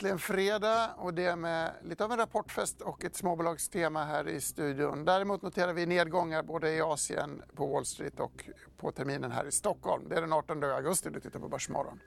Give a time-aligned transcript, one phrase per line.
[0.00, 5.04] Äntligen fredag och det med lite av en rapportfest och ett småbolagstema här i studion.
[5.04, 8.44] Däremot noterar vi nedgångar både i Asien, på Wall Street och
[8.76, 10.08] på terminen här i Stockholm.
[10.08, 12.00] Det är den 18 augusti du tittar på Börsmorgon.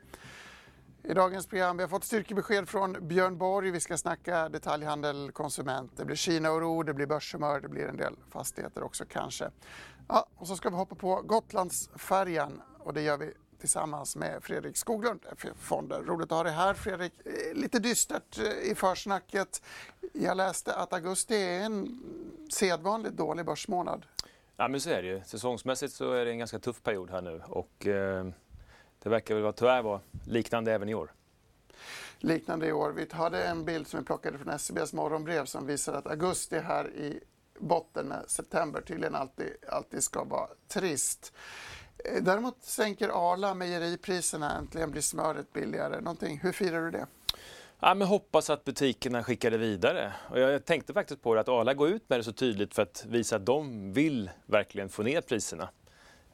[1.04, 3.72] I dagens program vi har fått styrkebesked från Björn Borg.
[3.72, 5.92] Vi ska snacka detaljhandel, konsument.
[5.98, 9.50] Det blir Kina-oro, det blir börshumör, det blir en del fastigheter också kanske.
[10.08, 14.78] Ja, och så ska vi hoppa på Gotlandsfärjan och det gör vi tillsammans med Fredrik
[14.78, 15.26] Skoglund,
[15.60, 16.02] Fonder.
[16.02, 17.14] Roligt att ha dig här Fredrik.
[17.26, 19.62] Eh, lite dystert eh, i försnacket.
[20.14, 22.00] Jag läste att augusti är en
[22.50, 24.06] sedvanligt dålig börsmånad.
[24.58, 25.22] Ja men så är det ju.
[25.26, 28.26] Säsongsmässigt så är det en ganska tuff period här nu och eh,
[29.00, 31.14] det verkar väl tyvärr vara liknande även i år.
[32.18, 32.92] Liknande i år.
[32.92, 36.90] Vi hade en bild som vi plockade från SCBs morgonbrev som visar att augusti här
[36.90, 37.20] i
[37.60, 41.34] botten när september tydligen alltid, alltid ska vara trist.
[41.98, 46.02] Eh, däremot sänker Arla mejeripriserna, äntligen blir smöret billigare.
[46.02, 46.40] Någonting.
[46.44, 47.08] Hur firar du det?
[47.80, 50.14] Ja, men hoppas att butikerna skickar det vidare.
[50.30, 52.82] Och jag tänkte faktiskt på det att Arla går ut med det så tydligt för
[52.82, 55.70] att visa att de vill verkligen få ner priserna.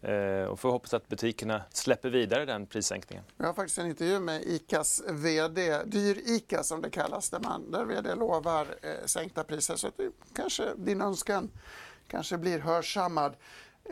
[0.01, 3.23] Eh, och får hoppas att butikerna släpper vidare den prissänkningen.
[3.37, 7.71] Jag har faktiskt en intervju med ICAs VD, Dyr ICA som det kallas, där, man,
[7.71, 9.75] där VD lovar eh, sänkta priser.
[9.75, 11.49] Så att det, kanske din önskan
[12.07, 13.35] kanske blir hörsammad.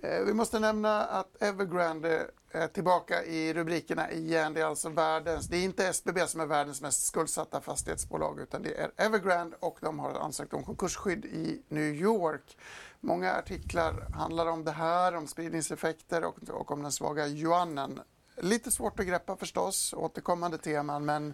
[0.04, 4.54] Eh, vi måste nämna att Evergrande är tillbaka i rubrikerna igen.
[4.54, 8.62] Det är alltså världens, det är inte SBB som är världens mest skuldsatta fastighetsbolag utan
[8.64, 12.58] det är Evergrande och de har ansökt om konkursskydd i New York.
[13.00, 18.00] Många artiklar handlar om det här, om spridningseffekter och, och om den svaga yuanen.
[18.36, 21.34] Lite svårt att greppa förstås, återkommande teman men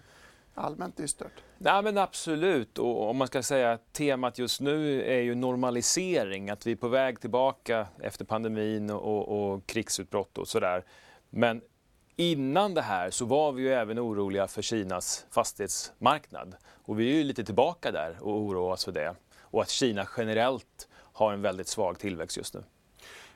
[0.53, 1.31] allmänt dystert?
[1.57, 2.79] Nej, men absolut.
[2.79, 6.49] Och om man ska säga att temat just nu är ju normalisering.
[6.49, 10.83] Att vi är på väg tillbaka efter pandemin och, och krigsutbrott och sådär.
[11.29, 11.61] Men
[12.15, 16.55] innan det här så var vi ju även oroliga för Kinas fastighetsmarknad.
[16.85, 19.15] Och vi är ju lite tillbaka där och oroas för det.
[19.39, 22.63] Och att Kina generellt har en väldigt svag tillväxt just nu.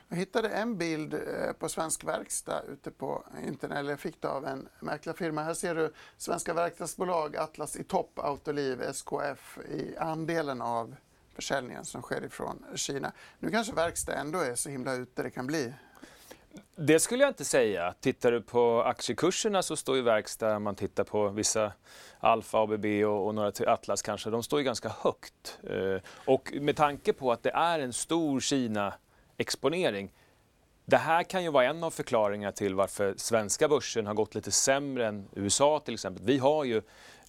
[0.10, 4.30] Jag hittade en bild eh, på Svensk Verkstad ute på internet, eller jag fick det
[4.30, 5.44] av en mäklarfirma.
[5.44, 10.96] Här ser du Svenska Verkstadsbolag, Atlas i topp, Autoliv, SKF i andelen av
[11.36, 13.12] försäljningen som sker ifrån Kina.
[13.40, 15.74] Nu kanske verkstad ändå är så himla ute det kan bli.
[16.76, 17.94] Det skulle jag inte säga.
[18.00, 21.72] Tittar du på aktiekurserna så står ju verkstad, om man tittar på vissa
[22.20, 25.60] Alfa, ABB och, och några till Atlas kanske, de står ju ganska högt.
[25.64, 28.94] Eh, och med tanke på att det är en stor Kina
[29.38, 30.14] exponering.
[30.86, 34.52] Det här kan ju vara en av förklaringarna till varför svenska börsen har gått lite
[34.52, 36.26] sämre än USA till exempel.
[36.26, 36.78] Vi har ju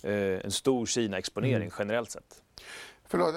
[0.03, 1.73] eh, en stor Kina-exponering mm.
[1.79, 2.43] generellt sett.
[3.05, 3.35] Förlåt,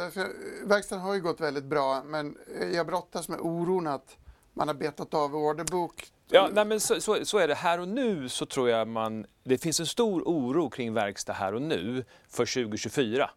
[0.64, 2.38] verkstaden har ju gått väldigt bra men
[2.74, 4.18] jag brottas med oron att
[4.54, 6.12] man har betat av orderbok.
[6.28, 7.56] Ja, nej, men så, så, så, är det.
[7.56, 9.26] Här och nu så tror jag man...
[9.44, 13.30] Det finns en stor oro kring verkstad här och nu för 2024.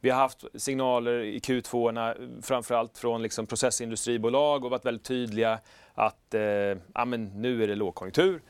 [0.00, 5.60] Vi har haft signaler i Q2 framförallt från liksom processindustribolag och varit väldigt tydliga
[5.94, 6.42] att eh,
[6.94, 8.42] ja, men nu är det lågkonjunktur.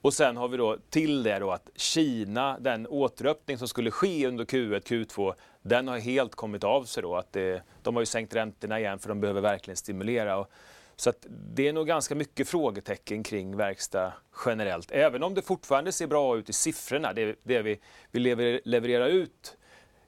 [0.00, 4.26] Och sen har vi då till det då att Kina, den återöppning som skulle ske
[4.26, 7.16] under Q1, Q2, den har helt kommit av sig då.
[7.16, 10.36] Att det, de har ju sänkt räntorna igen för de behöver verkligen stimulera.
[10.36, 10.50] Och,
[10.96, 14.12] så att det är nog ganska mycket frågetecken kring verkstad
[14.46, 14.90] generellt.
[14.90, 17.80] Även om det fortfarande ser bra ut i siffrorna, det, det vi,
[18.10, 18.20] vi
[18.64, 19.56] levererar ut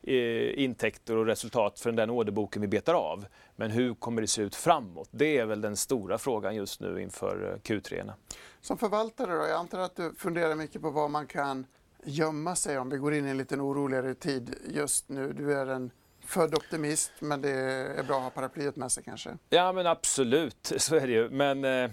[0.03, 3.27] intäkter och resultat från den orderboken vi betar av.
[3.57, 5.09] Men hur kommer det se ut framåt?
[5.11, 8.13] Det är väl den stora frågan just nu inför eh, Q3.
[8.61, 11.67] Som förvaltare då, jag antar att du funderar mycket på vad man kan
[12.05, 15.33] gömma sig om vi går in i en lite oroligare tid just nu.
[15.33, 15.91] Du är en
[16.21, 19.39] född optimist, men det är bra att ha paraplyet med sig kanske?
[19.49, 21.31] Ja, men absolut, så är det ju.
[21.31, 21.91] Men eh,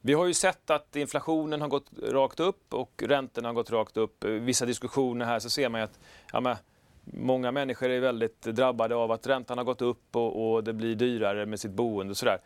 [0.00, 3.96] vi har ju sett att inflationen har gått rakt upp och räntorna har gått rakt
[3.96, 4.24] upp.
[4.24, 5.98] Vissa diskussioner här så ser man ju att
[6.32, 6.56] ja, men,
[7.12, 10.94] Många människor är väldigt drabbade av att räntan har gått upp och, och det blir
[10.94, 12.40] dyrare med sitt boende och sådär.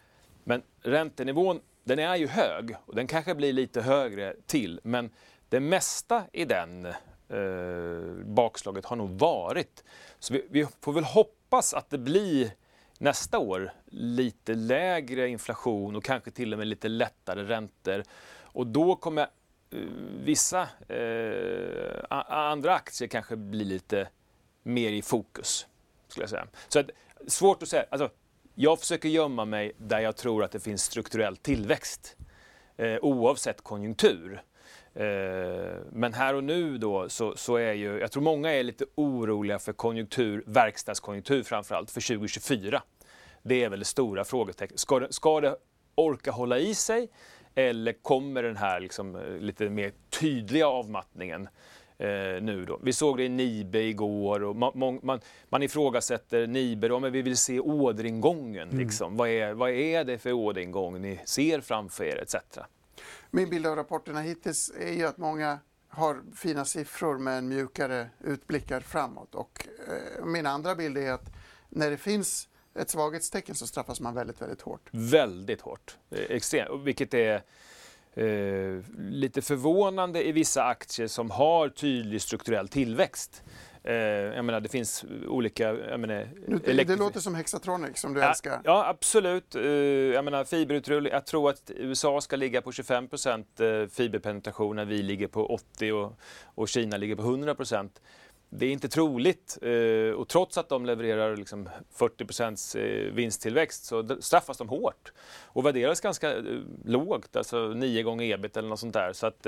[0.44, 4.80] Men räntenivån, den är ju hög och den kanske blir lite högre till.
[4.82, 5.10] Men
[5.48, 6.86] det mesta i den
[7.28, 9.84] eh, bakslaget har nog varit.
[10.18, 12.50] Så vi, vi, får väl hoppas att det blir
[12.98, 18.02] nästa år lite lägre inflation och kanske till och med lite lättare räntor.
[18.42, 19.78] Och då kommer eh,
[20.24, 24.08] vissa eh, andra aktier kanske bli lite
[24.70, 25.66] mer i fokus.
[26.08, 26.46] Skulle jag säga.
[26.68, 26.90] Så att,
[27.26, 27.84] svårt att säga.
[27.90, 28.10] Alltså,
[28.54, 32.16] jag försöker gömma mig där jag tror att det finns strukturell tillväxt
[32.76, 34.42] eh, oavsett konjunktur.
[34.94, 35.04] Eh,
[35.92, 39.58] men här och nu då så, så, är ju, jag tror många är lite oroliga
[39.58, 42.82] för konjunktur, verkstadskonjunktur framförallt för 2024.
[43.42, 44.80] Det är väl det stora frågetecknet.
[44.80, 45.56] Ska det, ska det
[45.94, 47.08] orka hålla i sig
[47.54, 51.48] eller kommer den här liksom, eh, lite mer tydliga avmattningen
[52.00, 52.78] eh, nu då.
[52.82, 57.22] Vi såg det i Nibe igår och man, man, man ifrågasätter Nibe då, men vi
[57.22, 58.68] vill se orderingången.
[58.68, 58.78] Mm.
[58.78, 59.16] Liksom.
[59.16, 62.58] Vad, är, vad är det för orderingång ni ser framför er etc.
[63.30, 65.58] Min bild av rapporterna hittills är ju att många
[65.88, 69.34] har fina siffror men mjukare utblickar framåt.
[69.34, 71.32] Och eh, min andra bild är att
[71.68, 74.88] när det finns ett svaghetstecken så straffas man väldigt, väldigt hårt.
[74.90, 75.98] Väldigt hårt.
[76.10, 76.84] Extremt.
[76.84, 77.42] Vilket är
[78.14, 78.24] eh,
[78.98, 83.42] lite förvånande i vissa aktier som har tydlig strukturell tillväxt.
[83.82, 85.72] Eh, jag menar, det finns olika...
[85.72, 86.28] Menar,
[86.64, 88.60] det, det låter som Hexatronic som du ja, älskar.
[88.64, 89.54] Ja, absolut.
[89.54, 94.76] Eh, jag menar, fiberutrullning, jag tror att USA ska ligga på 25 procent eh, fiberpenetration
[94.76, 98.00] när vi ligger på 80 och, och Kina ligger på 100 procent.
[98.52, 104.16] Det är inte troligt eh, och trots att de levererar liksom 40 eh, vinsttillväxt så
[104.20, 105.12] straffas de hårt
[105.44, 106.42] och värderas ganska eh,
[106.84, 109.12] lågt, alltså 9 gånger ebit eller något sånt där.
[109.12, 109.46] Så att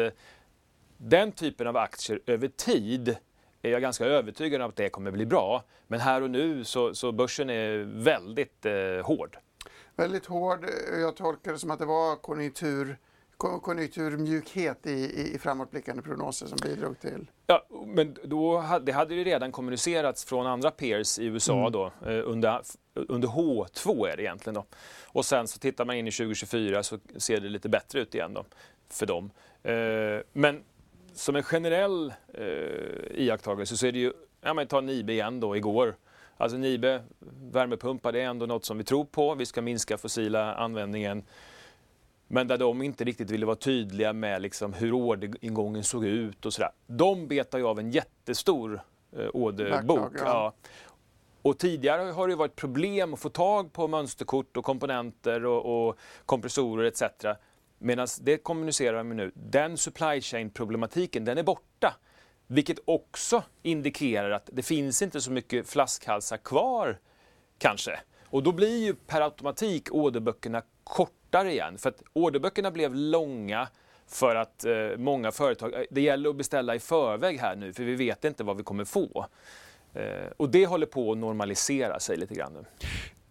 [0.97, 3.17] den typen av aktier över tid
[3.63, 5.63] är jag ganska övertygad om att det kommer bli bra.
[5.87, 9.37] Men här och nu så, så börsen är väldigt eh, hård.
[9.97, 10.67] Väldigt hård.
[11.01, 12.99] Jag tolkar det som att det var konjunktur
[13.63, 17.31] konjunkturmjukhet i, i framåtblickande prognoser som bidrog till?
[17.47, 21.73] Ja, men då det hade ju redan kommunicerats från andra peers i USA mm.
[21.73, 22.61] då, eh, under,
[22.95, 24.65] under H2 är det egentligen då.
[25.05, 28.35] Och sen så tittar man in i 2024 så ser det lite bättre ut igen
[28.35, 28.45] då
[28.89, 29.31] för dem.
[29.63, 30.63] Eh, men
[31.15, 32.45] som en generell eh,
[33.15, 35.95] iakttagelse så är det ju, ja men ta Nibe igen då igår.
[36.37, 37.03] Alltså Nibe,
[37.53, 39.35] värmepumpar, det är ändå något som vi tror på.
[39.35, 41.25] Vi ska minska fossila användningen.
[42.35, 46.53] Men där de inte riktigt ville vara tydliga med liksom hur orderingången såg ut och
[46.53, 46.71] sådär.
[46.87, 48.83] De betar ju av en jättestor
[49.17, 50.13] eh, orderbok.
[50.19, 50.25] Ja.
[50.25, 50.55] Ja.
[51.43, 55.99] Och tidigare har det varit problem att få tag på mönsterkort och komponenter och, och
[56.27, 57.03] kompressorer etc.
[57.79, 61.97] Medan det kommunicerar vi nu, den supply chain problematiken den är borta.
[62.47, 66.99] Vilket också indikerar att det finns inte så mycket flaskhalsar kvar
[67.59, 68.01] kanske.
[68.25, 70.63] Och då blir ju per automatik orderböckerna
[71.33, 71.79] kortare igen.
[71.79, 73.69] För att orderböckerna blev långa
[74.07, 77.83] för att eh, många företag, eh, det gäller att beställa i förväg här nu för
[77.85, 79.27] vi vet inte vad vi kommer få.
[79.95, 82.65] Eh, och det håller på att normalisera sig lite grann nu.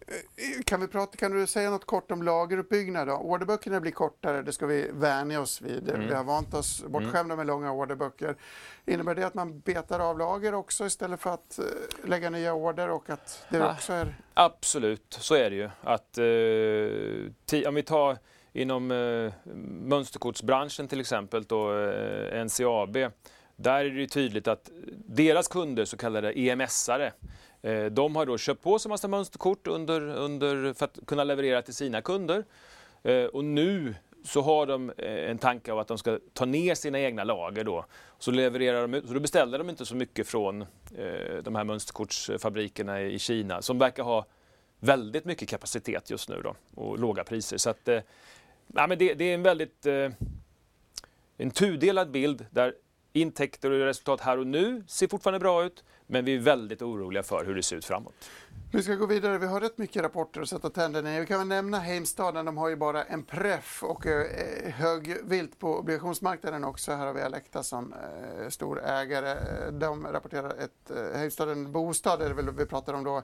[0.06, 3.08] Eh, kan, vi prata, kan du säga något kort om lageruppbyggnad?
[3.08, 3.14] Då?
[3.14, 5.88] Orderböckerna blir kortare, det ska vi vänja oss vid.
[5.88, 6.08] Mm.
[6.08, 6.92] Vi har vant oss mm.
[6.92, 8.36] bortskämda med långa orderböcker.
[8.86, 12.90] Innebär det att man betar av lager också istället för att uh, lägga nya order
[12.90, 14.14] och att det ah, också är...
[14.34, 15.70] Absolut, så är det ju.
[15.82, 18.18] Att, uh, om vi tar
[18.52, 19.32] inom uh,
[19.82, 22.96] mönsterkortsbranschen till exempel, då, uh, NCAB,
[23.56, 24.70] där är det tydligt att
[25.06, 27.12] deras kunder, så kallade EMS-are, Eh,
[27.62, 31.62] Eh, de har då köpt på sig massa mönsterkort under, under, för att kunna leverera
[31.62, 32.44] till sina kunder.
[33.02, 33.94] Eh, och nu
[34.24, 37.64] så har de eh, en tanke av att de ska ta ner sina egna lager
[37.64, 37.84] då.
[38.18, 40.64] Så, levererar de, så då beställer de inte så mycket från
[41.42, 44.26] de här mönsterkortsfabrikerna i Kina som verkar ha
[44.80, 47.56] väldigt mycket kapacitet just nu då, och låga priser.
[47.56, 47.88] Så att,
[48.66, 49.86] ja, men det, det är en väldigt
[51.36, 52.74] en tudelad bild där
[53.12, 55.84] intäkter och resultat här och nu ser fortfarande bra ut.
[56.06, 58.14] Men vi är väldigt oroliga för hur det ser ut framåt.
[58.72, 59.38] Vi ska gå vidare.
[59.38, 61.20] Vi har rätt mycket rapporter att sätta tänderna i.
[61.20, 62.44] Vi kan väl nämna Heimstaden.
[62.44, 66.92] De har ju bara en preff och eh, högvilt på obligationsmarknaden också.
[66.92, 69.36] Här har vi Alecta som eh, stor ägare.
[69.70, 73.22] De rapporterar ett eh, Heimstaden Bostad är det väl vi pratar om då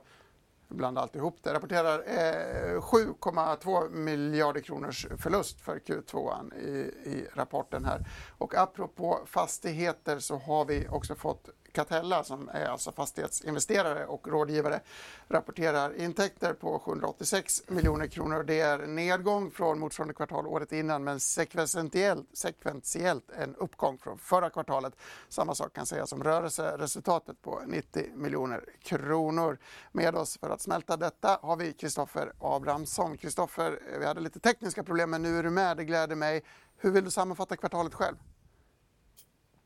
[0.68, 6.68] blanda alltihop det, rapporterar eh, 7,2 miljarder kronors förlust för Q2 i,
[7.10, 8.06] i rapporten här.
[8.38, 14.80] Och apropå fastigheter så har vi också fått Catella som är alltså fastighetsinvesterare och rådgivare
[15.28, 18.42] rapporterar intäkter på 786 miljoner kronor.
[18.42, 24.50] Det är nedgång från motsvarande kvartal året innan men sekventiellt, sekventiellt en uppgång från förra
[24.50, 24.96] kvartalet.
[25.28, 29.58] Samma sak kan sägas om rörelseresultatet på 90 miljoner kronor.
[29.92, 33.16] Med oss för att smälta detta har vi Kristoffer Abrahamsson.
[33.16, 36.42] Kristoffer, vi hade lite tekniska problem men nu är du med, det gläder mig.
[36.76, 38.16] Hur vill du sammanfatta kvartalet själv?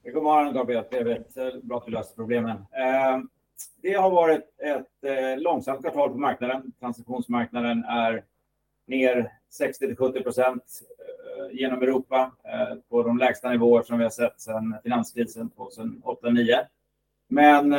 [0.05, 1.37] God morgon Gabriel, trevligt.
[1.37, 2.57] Eh, bra att du löste problemen.
[2.57, 3.19] Eh,
[3.83, 6.73] det har varit ett eh, långsamt kvartal på marknaden.
[6.81, 8.25] Transaktionsmarknaden är
[8.87, 10.65] ner 60 70 procent
[11.53, 12.33] genom Europa
[12.89, 16.67] på de lägsta nivåer som vi har sett sedan finanskrisen 2008-2009.
[17.29, 17.75] Men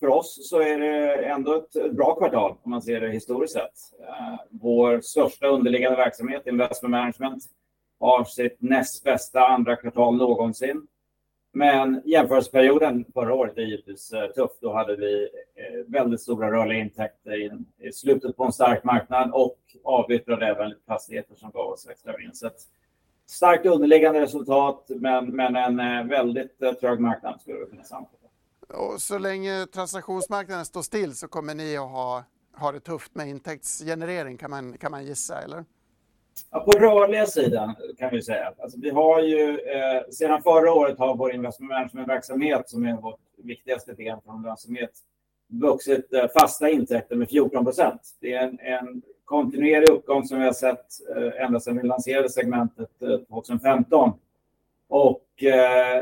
[0.00, 3.72] för oss så är det ändå ett bra kvartal om man ser det historiskt sett.
[4.50, 7.42] Vår största underliggande verksamhet, Investment Management,
[8.00, 10.86] har sitt näst bästa andra kvartal någonsin.
[11.54, 14.50] Men jämförelseperioden förra året är givetvis eh, tuff.
[14.60, 19.58] Då hade vi eh, väldigt stora rörliga intäkter i slutet på en stark marknad och
[19.84, 22.44] avyttrade även lite fastigheter som gav oss extra vinst.
[23.26, 28.18] Starkt underliggande resultat, men en eh, väldigt trög marknad skulle vi kunna sammanfatta.
[28.98, 32.24] Så länge transaktionsmarknaden står still så kommer ni att
[32.60, 34.38] ha det tufft med intäktsgenerering,
[34.78, 35.64] kan man gissa, eller?
[36.50, 38.52] Ja, på rörliga sidan kan vi säga.
[38.58, 43.20] Alltså, vi har ju eh, sedan förra året har vår investment management-verksamhet, som är vårt
[43.36, 44.90] viktigaste ben från lönsamhet,
[45.48, 48.00] vuxit eh, fasta intäkter med 14 procent.
[48.20, 50.86] Det är en kontinuerlig uppgång som vi har sett
[51.16, 52.90] eh, ända sedan vi lanserade segmentet
[53.28, 54.12] 2015.
[54.88, 55.24] och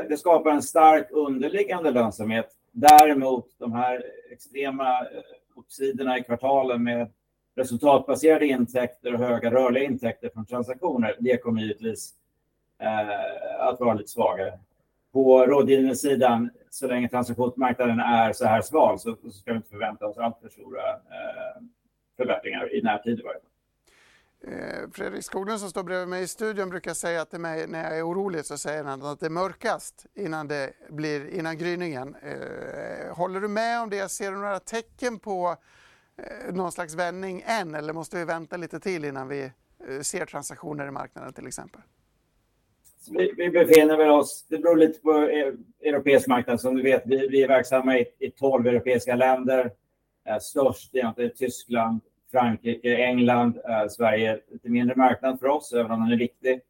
[0.09, 2.49] Det skapar en stark underliggande lönsamhet.
[2.71, 5.07] Däremot, de här extrema
[5.55, 7.07] uppsidorna i kvartalen med
[7.55, 12.13] resultatbaserade intäkter och höga rörliga intäkter från transaktioner, det kommer givetvis
[12.79, 14.59] eh, att vara lite svagare.
[15.13, 20.17] På rådgivningssidan, så länge transaktionsmarknaden är så här sval, så ska vi inte förvänta oss
[20.17, 21.61] alltför stora eh,
[22.17, 23.47] förbättringar i närtid i varje fall.
[24.43, 27.97] Eh, Fredrik Skoglund, som står bredvid mig i studion, brukar säga till mig när jag
[27.97, 32.15] är orolig, så säger han att det är mörkast innan det blir, innan gryningen.
[33.11, 34.09] Håller du med om det?
[34.09, 35.57] Ser du några tecken på
[36.21, 40.25] Eh, någon slags vändning än, eller måste vi vänta lite till innan vi eh, ser
[40.25, 41.81] transaktioner i marknaden, till exempel?
[43.37, 46.61] Vi befinner oss, det beror lite på eh, europeisk marknad.
[46.61, 49.71] Som du vet, vi är verksamma i 12 europeiska länder.
[50.41, 52.01] Störst är Tyskland,
[52.31, 53.59] Frankrike, England.
[53.89, 56.61] Sverige är lite mindre marknad för oss, även om den är viktig.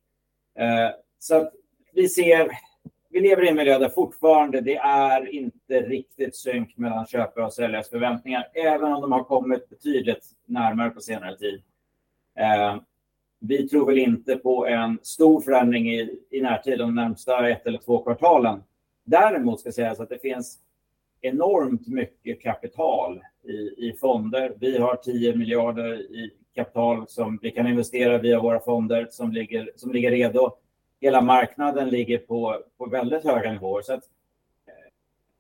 [1.19, 1.53] Så att
[1.93, 2.51] Vi ser,
[3.11, 7.53] vi lever i en miljö där fortfarande det är inte riktigt synk mellan köpare och
[7.53, 11.61] säljares förväntningar, även om de har kommit betydligt närmare på senare tid.
[12.39, 12.81] Eh,
[13.39, 15.89] vi tror väl inte på en stor förändring
[16.29, 18.63] i närtid, de närmsta ett eller två kvartalen.
[19.03, 20.59] Däremot ska sägas att det finns
[21.21, 23.21] enormt mycket kapital
[23.77, 24.53] i fonder.
[24.59, 29.31] Vi har 10 miljarder i kapital som vi kan investera via våra fonder, som
[29.91, 30.51] ligger redo.
[31.01, 33.91] Hela marknaden ligger på väldigt höga nivåer.
[33.91, 33.99] Eh,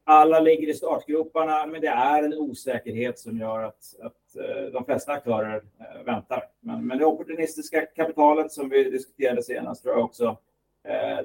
[0.03, 3.95] alla ligger i startgroparna, men det är en osäkerhet som gör att
[4.35, 6.43] eh, de flesta aktörer eh, väntar.
[6.59, 10.37] Men det opportunistiska kapitalet som vi diskuterade senast, tror jag också,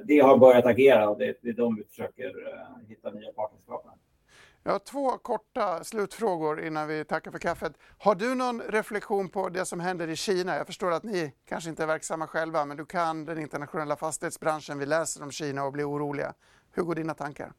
[0.05, 2.33] det har börjat agera och det är de vi försöker
[2.89, 3.95] hitta nya partnerskap med.
[4.67, 7.73] Jag har två korta slutfrågor innan vi tackar för kaffet.
[7.99, 10.57] Har du någon reflektion på det som händer i Kina?
[10.57, 14.79] Jag förstår att ni kanske inte är verksamma själva, men du kan den internationella fastighetsbranschen.
[14.79, 16.35] Vi läser om Kina och blir oroliga.
[16.73, 17.53] Hur går dina tankar?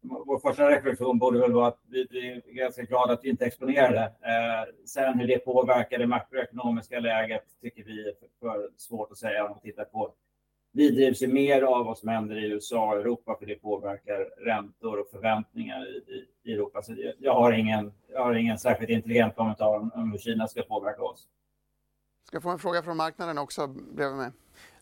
[0.00, 3.48] Vår första reflektion borde väl vara att vi är ganska glada att vi inte är
[3.48, 4.02] exponerade.
[4.04, 9.44] Eh, sen hur det påverkar det makroekonomiska läget tycker vi är för svårt att säga
[9.44, 10.14] om man tittar på.
[10.74, 14.44] Vi drivs ju mer av vad som händer i USA och Europa, för det påverkar
[14.44, 15.86] räntor och förväntningar
[16.44, 16.82] i Europa.
[16.82, 21.28] Så jag har ingen särskilt intelligent kommentar om hur Kina ska påverka oss.
[22.26, 24.30] Ska jag få en fråga från marknaden också bredvid mig?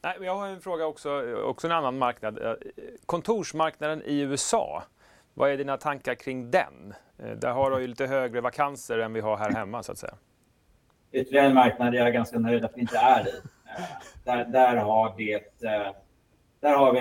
[0.02, 2.58] Nej, jag har en fråga också, också en annan marknad.
[3.06, 4.82] Kontorsmarknaden i USA,
[5.34, 6.94] vad är dina tankar kring den?
[7.36, 10.14] Där har du ju lite högre vakanser än vi har här hemma, så att säga.
[11.12, 13.32] Ytterligare en marknad jag är ganska nöjd att vi inte är i.
[14.26, 14.76] Eh, där
[16.76, 16.98] har vi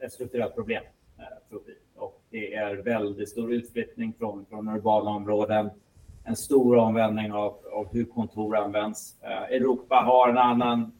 [0.00, 0.84] ett strukturellt problem,
[1.18, 1.74] eh, tror vi.
[2.30, 5.70] Det är väldigt stor utflyttning från urbana områden.
[6.24, 9.16] En stor omvändning av hur kontor används.
[9.22, 10.92] Eh, Europa har en annan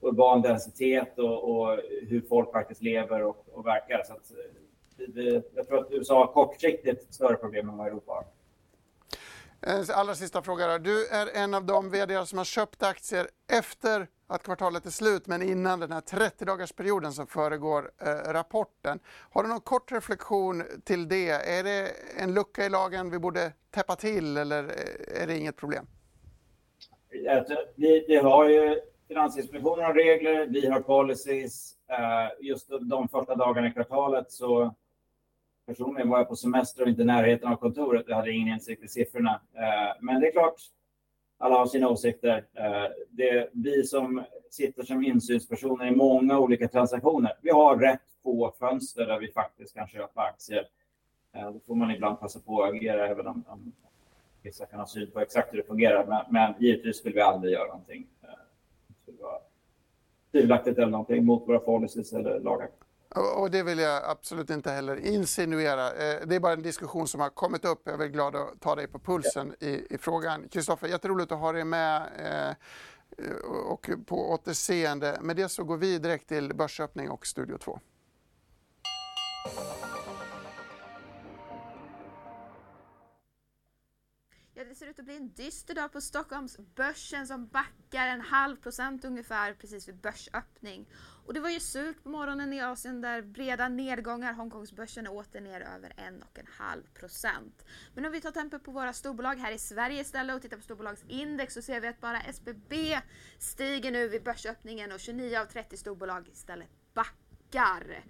[0.00, 4.02] urban densitet och hur folk faktiskt lever och verkar.
[4.04, 4.14] Så
[5.54, 8.24] jag tror att USA har kortsiktigt större problem än vad Europa har.
[9.66, 10.78] Eh, allra sista fråga.
[10.78, 15.26] Du är en av de vd:ar som har köpt aktier efter att kvartalet är slut,
[15.26, 19.00] men innan den här 30-dagarsperioden som föregår eh, rapporten.
[19.30, 21.30] Har du någon kort reflektion till det?
[21.30, 25.56] Är det en lucka i lagen vi borde täppa till eller eh, är det inget
[25.56, 25.86] problem?
[28.06, 31.74] Vi har ju Finansinspektionen har regler, vi har policies.
[32.40, 34.74] Just de första dagarna i kvartalet så
[35.68, 38.04] personligen var jag på semester och inte i närheten av kontoret.
[38.08, 39.40] Jag hade ingen insikt i siffrorna.
[39.54, 40.54] Eh, men det är klart,
[41.38, 42.44] alla har sina åsikter.
[42.54, 47.32] Eh, det är vi som sitter som insynspersoner i många olika transaktioner.
[47.42, 50.68] Vi har rätt få fönster där vi faktiskt kan köpa aktier.
[51.34, 53.72] Eh, då får man ibland passa på att agera, även om
[54.42, 56.26] vissa kan ha syn på exakt hur det fungerar.
[56.30, 58.06] Men givetvis skulle vi aldrig göra någonting.
[58.86, 59.38] Det skulle vara
[60.32, 62.68] tvivelaktigt eller någonting mot våra policies eller lagar.
[63.14, 65.92] Och det vill jag absolut inte heller insinuera.
[65.92, 67.82] Eh, det är bara en diskussion som har kommit upp.
[67.84, 70.48] Jag är glad att ta dig på pulsen i, i frågan.
[70.48, 73.34] Kristoffer, jätteroligt att ha dig med eh,
[73.66, 75.18] och på återseende.
[75.22, 77.80] Med det så går vi direkt till börsöppning och Studio 2.
[84.54, 88.56] Ja, det ser ut att bli en dyster dag på Stockholmsbörsen som backar en halv
[88.56, 90.88] procent ungefär precis vid börsöppning.
[91.28, 94.32] Och det var ju surt på morgonen i Asien där breda nedgångar.
[94.32, 97.64] Hongkongsbörsen är åter ner över en och en halv procent.
[97.94, 100.62] Men om vi tar tempen på våra storbolag här i Sverige istället och tittar på
[100.62, 103.00] storbolagsindex så ser vi att bara SBB
[103.38, 108.04] stiger nu vid börsöppningen och 29 av 30 storbolag istället backar.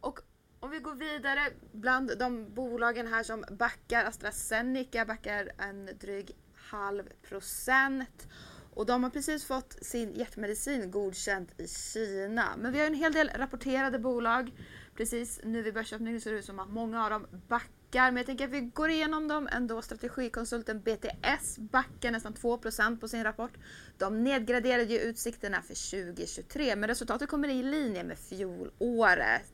[0.00, 0.20] Och
[0.60, 7.08] om vi går vidare bland de bolagen här som backar, AstraZeneca backar en dryg halv
[7.22, 8.28] procent.
[8.74, 12.56] Och de har precis fått sin hjärtmedicin godkänd i Kina.
[12.58, 14.52] Men vi har en hel del rapporterade bolag.
[14.96, 18.10] Precis nu vid börsöppningen ser det ut som att många av dem backar.
[18.10, 19.82] Men jag tänker att vi går igenom dem ändå.
[19.82, 23.52] Strategikonsulten BTS backar nästan 2% på sin rapport.
[23.98, 29.52] De nedgraderade ju utsikterna för 2023 men resultatet kommer i linje med fjolåret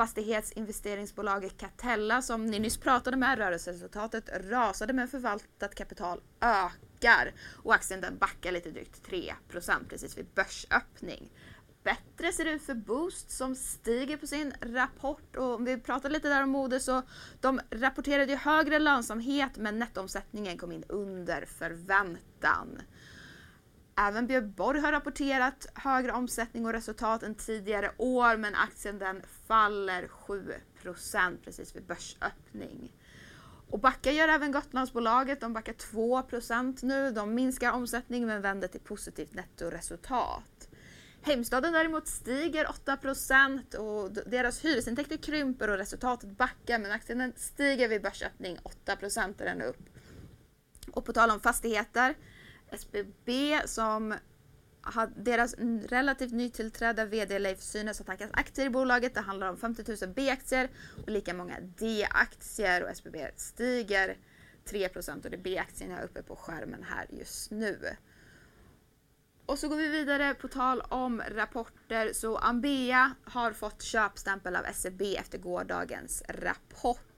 [0.00, 3.38] fastighetsinvesteringsbolaget Catella som ni nyss pratade med.
[3.38, 6.20] Rörelseresultatet rasade men förvaltat kapital
[7.00, 11.32] ökar och aktien den backar lite drygt 3% precis vid börsöppning.
[11.82, 16.10] Bättre ser det ut för Boost som stiger på sin rapport och om vi pratar
[16.10, 17.02] lite där om mode så
[17.40, 22.82] de rapporterade ju högre lönsamhet men nettoomsättningen kom in under förväntan.
[23.96, 29.22] Även Björn Borg har rapporterat högre omsättning och resultat än tidigare år men aktien den
[29.46, 30.08] faller
[30.82, 32.92] 7% precis vid börsöppning.
[33.70, 35.40] Och backar gör även Gotlandsbolaget.
[35.40, 37.10] De backar 2% nu.
[37.10, 40.68] De minskar omsättning men vänder till positivt nettoresultat.
[41.22, 48.02] Hemstaden däremot stiger 8% och deras hyresintäkter krymper och resultatet backar men aktien stiger vid
[48.02, 49.88] börsöppning 8 är den upp.
[50.92, 52.14] Och på tal om fastigheter
[52.70, 54.14] SBB som
[55.16, 55.54] deras
[55.88, 59.14] relativt nytillträdda VD Leif Synes har tackat aktier i bolaget.
[59.14, 60.68] Det handlar om 50 000 B-aktier
[61.02, 64.16] och lika många D-aktier och SBB stiger
[64.64, 67.96] 3% och det är B-aktierna uppe på skärmen här just nu.
[69.46, 74.62] Och så går vi vidare på tal om rapporter så Ambea har fått köpstämpel av
[74.72, 77.09] SEB efter gårdagens rapport.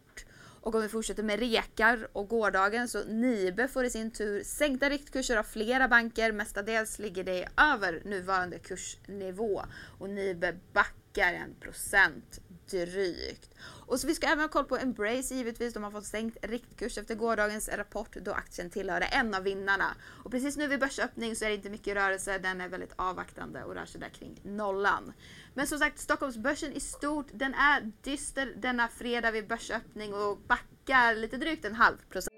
[0.62, 4.90] Och om vi fortsätter med rekar och gårdagen så Nibe får i sin tur sänkta
[4.90, 6.32] riktkurser av flera banker.
[6.32, 9.62] Mestadels ligger det över nuvarande kursnivå
[9.98, 13.50] och Nibe backar en procent drygt.
[13.86, 15.74] Och så vi ska även ha koll på Embrace givetvis.
[15.74, 19.96] De har fått sänkt riktkurs efter gårdagens rapport då aktien tillhörde en av vinnarna.
[20.24, 22.38] Och precis nu vid börsöppning så är det inte mycket rörelse.
[22.38, 25.12] Den är väldigt avvaktande och rör sig där kring nollan.
[25.54, 31.20] Men som sagt, Stockholmsbörsen i stort, den är dyster denna fredag vid börsöppning och backar
[31.20, 32.34] lite drygt en halv procent.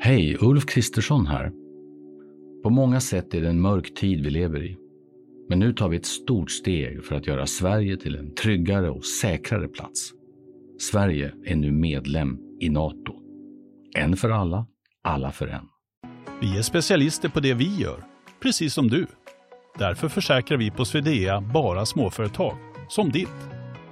[0.00, 1.52] Hej, Ulf Kristersson här.
[2.62, 4.78] På många sätt är det en mörk tid vi lever i.
[5.48, 9.04] Men nu tar vi ett stort steg för att göra Sverige till en tryggare och
[9.04, 10.12] säkrare plats.
[10.78, 13.14] Sverige är nu medlem i Nato.
[13.96, 14.66] En för alla,
[15.02, 15.68] alla för en.
[16.40, 18.04] Vi är specialister på det vi gör,
[18.40, 19.06] precis som du.
[19.74, 22.56] Därför försäkrar vi på Swedea bara småföretag,
[22.88, 23.28] som ditt.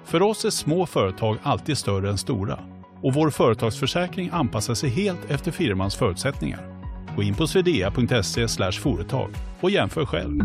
[0.05, 2.59] För oss är små företag alltid större än stora
[3.03, 6.77] och vår företagsförsäkring anpassar sig helt efter firmans förutsättningar.
[7.17, 10.41] Gå in på swedea.se företag och jämför själv.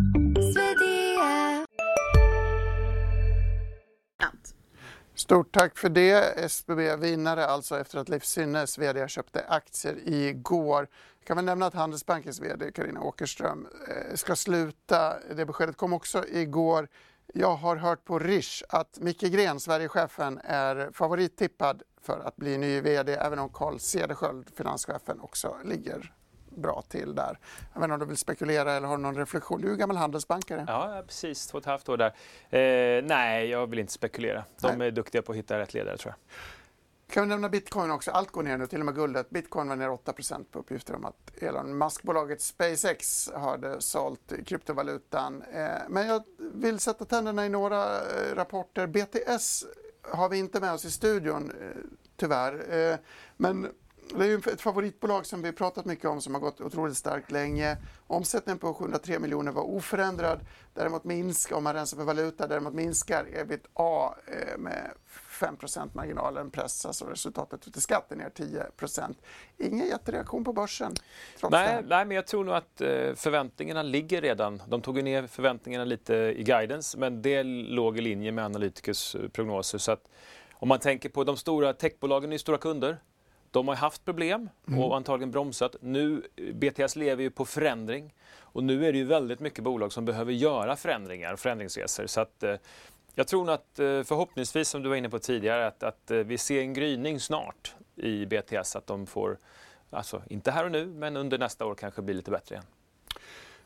[5.15, 6.13] Stort tack för det.
[6.45, 8.23] SBB vinnare alltså efter att Leif
[8.77, 10.87] VD köpte aktier igår.
[11.21, 15.19] Jag kan väl nämna att Handelsbankens VD Karina Åkerström eh, ska sluta.
[15.35, 16.87] Det beskedet kom också igår.
[17.33, 22.81] Jag har hört på Rish att Micke Gren, Sverigechefen, är favorittippad för att bli ny
[22.81, 26.13] VD även om Carl Cederschiöld, finanschefen, också ligger
[26.49, 27.39] bra till där.
[27.73, 29.61] Jag vet inte om du vill spekulera eller har någon reflektion?
[29.61, 30.65] Du är gammal handelsbankare.
[30.67, 31.47] Ja, precis.
[31.47, 32.13] Två och ett halvt år där.
[32.49, 34.43] Eh, nej, jag vill inte spekulera.
[34.61, 34.87] De nej.
[34.87, 36.35] är duktiga på att hitta rätt ledare tror jag.
[37.11, 38.11] Kan vi nämna bitcoin också?
[38.11, 39.29] Allt går ner nu, till och med guldet.
[39.29, 45.43] Bitcoin var ner 8% på uppgifter om att Elon Musk-bolaget SpaceX hade sålt kryptovalutan.
[45.53, 48.87] Eh, men jag vill sätta tänderna i några eh, rapporter.
[48.87, 49.65] BTS
[50.01, 51.77] har vi inte med oss i studion, eh,
[52.17, 52.73] tyvärr.
[52.73, 52.97] Eh,
[53.37, 53.67] men
[54.15, 57.31] det är ju ett favoritbolag som vi pratat mycket om som har gått otroligt starkt
[57.31, 57.77] länge.
[58.07, 60.39] Omsättningen på 703 miljoner var oförändrad.
[60.73, 64.91] Däremot minskar, om man rensar för valuta, däremot minskar ebitda eh, med
[65.41, 69.15] 5% marginalen pressas och resultatet efter skatt är ner 10%
[69.57, 70.93] Ingen jättereaktion på börsen?
[71.49, 74.61] Nej, nej, men jag tror nog att eh, förväntningarna ligger redan.
[74.67, 79.27] De tog ner förväntningarna lite i guidance, men det låg i linje med analytikers eh,
[79.27, 79.77] prognoser.
[79.77, 80.09] Så att
[80.53, 82.97] om man tänker på de stora techbolagen är stora kunder.
[83.51, 84.91] De har haft problem och mm.
[84.91, 85.75] antagligen bromsat.
[85.81, 86.21] Nu,
[86.53, 88.13] BTS lever ju på förändring
[88.53, 92.07] och nu är det ju väldigt mycket bolag som behöver göra förändringar, förändringsresor.
[92.07, 92.55] Så att, eh,
[93.15, 96.37] jag tror att eh, förhoppningsvis, som du var inne på tidigare, att, att eh, vi
[96.37, 99.37] ser en gryning snart i BTS, att de får,
[99.89, 102.65] alltså inte här och nu, men under nästa år kanske blir lite bättre igen.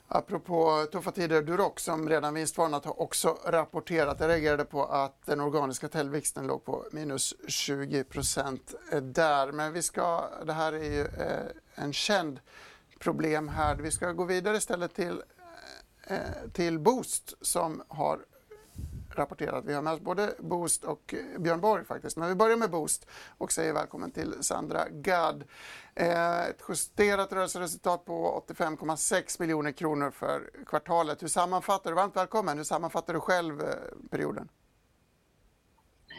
[0.07, 4.19] Apropå tuffa tider, Durox som redan vinstvarnat har också rapporterat.
[4.19, 9.51] Jag reagerade på att den organiska tillväxten låg på minus 20% där.
[9.51, 12.39] Men vi ska, det här är ju eh, en känd
[12.99, 13.75] problem här.
[13.75, 15.21] Vi ska gå vidare istället till,
[16.53, 18.19] till Boost som har
[19.19, 19.65] rapporterat.
[19.65, 22.17] Vi har med oss både Boost och eh, Björn Borg faktiskt.
[22.17, 25.43] Men vi börjar med Boost och säger välkommen till Sandra Gadd.
[25.95, 31.23] Eh, ett justerat rörelseresultat på 85,6 miljoner kronor för kvartalet.
[31.23, 33.67] Hur sammanfattar du, varmt välkommen, hur sammanfattar du själv eh,
[34.11, 34.49] perioden?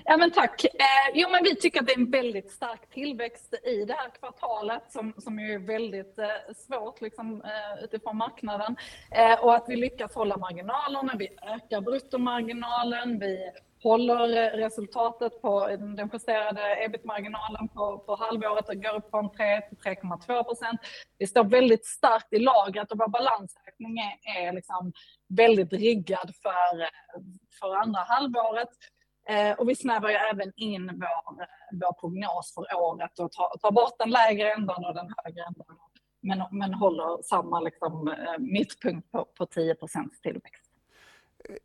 [0.05, 0.65] Ja, men tack.
[0.65, 4.11] Eh, jo, men vi tycker att det är en väldigt stark tillväxt i det här
[4.11, 8.77] kvartalet som, som är väldigt eh, svårt liksom, eh, utifrån marknaden.
[9.11, 13.51] Eh, och att vi lyckas hålla marginalerna, vi ökar bruttomarginalen, vi
[13.83, 19.61] håller eh, resultatet på den justerade ebit-marginalen på, på halvåret och går upp från 3
[19.61, 20.81] till 3,2 procent.
[21.19, 24.93] Vi står väldigt starkt i lagret och vår balansräkning är, är liksom
[25.29, 27.21] väldigt riggad för, eh,
[27.61, 28.69] för andra halvåret.
[29.29, 33.59] Eh, och vi snävar ju även in vår, eh, vår prognos för året och tar,
[33.59, 35.67] tar bort den lägre ändan och den högre ändan.
[36.21, 40.73] Men, men håller samma liksom, eh, mittpunkt på, på 10% tillväxt.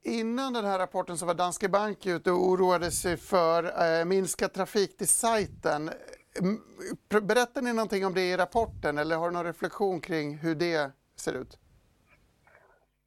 [0.03, 3.63] Innan den här rapporten så var Danske Bank ute och oroade sig för
[3.99, 5.89] eh, minskad trafik till sajten.
[7.21, 10.91] Berättar ni någonting om det i rapporten eller har du någon reflektion kring hur det
[11.15, 11.60] ser ut?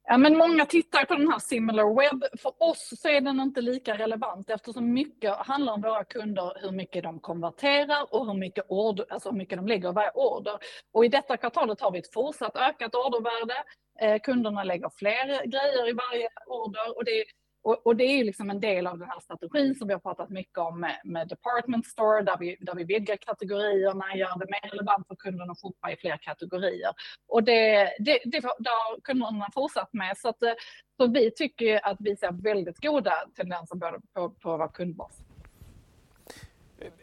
[0.07, 2.23] Ja, men många tittar på den här similar web.
[2.41, 6.71] För oss så är den inte lika relevant eftersom mycket handlar om våra kunder, hur
[6.71, 10.57] mycket de konverterar och hur mycket, order, alltså hur mycket de lägger varje order.
[10.93, 13.63] Och i detta kvartalet har vi ett fortsatt ökat ordervärde.
[13.99, 17.25] Eh, kunderna lägger fler grejer i varje order och det
[17.65, 19.99] och, och, det är ju liksom en del av den här strategin som vi har
[19.99, 24.45] pratat mycket om med, med Department Store, där vi, där vi vidgar kategorierna, gör det
[24.45, 26.91] mer relevant för kunderna att shoppa i fler kategorier.
[27.27, 30.17] Och det, det, det, det har kunderna fortsatt med.
[30.17, 30.51] Så, att, eh,
[30.97, 35.17] så vi tycker att vi ser väldigt goda tendenser både på, på vår kundbas.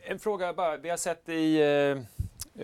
[0.02, 0.76] En fråga bara.
[0.76, 1.98] Vi har sett i eh,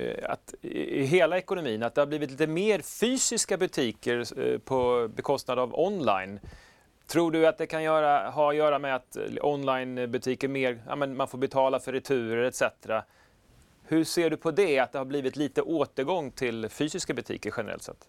[0.02, 5.08] eh att i hela ekonomin att det har blivit lite mer fysiska butiker eh, på
[5.14, 6.40] bekostnad av online.
[7.08, 10.96] Tror du att det kan göra, ha att göra med att eh, onlinebutiker mer, ja,
[10.96, 12.62] men man får betala för returer etc.
[13.82, 17.82] Hur ser du på det, att det har blivit lite återgång till fysiska butiker generellt
[17.82, 18.08] sett?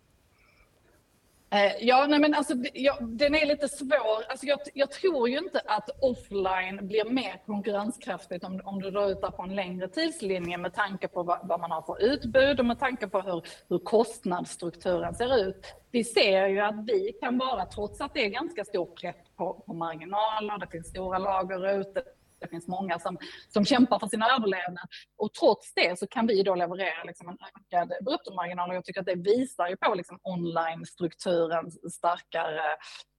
[1.52, 4.24] Eh, ja, nej men alltså, ja, den är lite svår.
[4.30, 9.12] Alltså, jag, jag, tror ju inte att offline blir mer konkurrenskraftigt om, om du drar
[9.12, 12.66] ut på en längre tidslinje med tanke på vad, vad, man har för utbud och
[12.66, 15.76] med tanke på hur, hur kostnadsstrukturen ser ut.
[15.92, 19.54] Vi ser ju att vi kan vara, trots att det är ganska stor press på,
[19.54, 22.04] på marginaler, det finns stora lager ute,
[22.40, 23.18] det finns många som,
[23.54, 24.88] som kämpar för sin överlevnad.
[25.18, 29.00] Och trots det så kan vi då leverera liksom en ökad bruttomarginal och jag tycker
[29.00, 32.62] att det visar ju på liksom online-strukturens starkare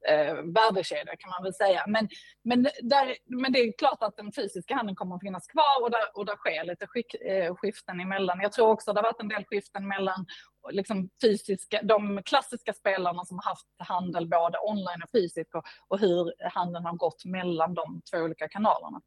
[0.09, 1.85] eh, värdekedja kan man väl säga.
[1.87, 2.09] Men,
[2.45, 5.91] men, där, men det är klart att den fysiska handeln kommer att finnas kvar och
[5.91, 8.41] där, och där sker lite skick, eh, skiften emellan.
[8.41, 10.27] Jag tror också det har varit en del skiften mellan
[10.71, 15.99] liksom fysiska, de klassiska spelarna som har haft handel både online och fysiskt och, och
[15.99, 19.01] hur handeln har gått mellan de två olika kanalerna.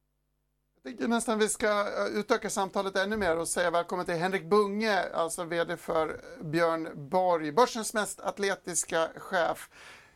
[0.84, 4.46] Jag tänker nästan vi ska eh, utöka samtalet ännu mer och säga välkommen till Henrik
[4.46, 9.70] Bunge, alltså VD för Björn Borg, börsens mest atletiska chef.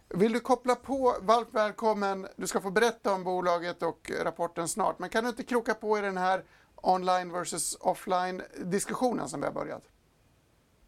[0.10, 5.00] Vill du koppla på, varmt välkommen, du ska få berätta om bolaget och rapporten snart,
[5.00, 6.44] men kan du inte kroka på i den här
[6.76, 9.84] online versus offline diskussionen som vi har börjat?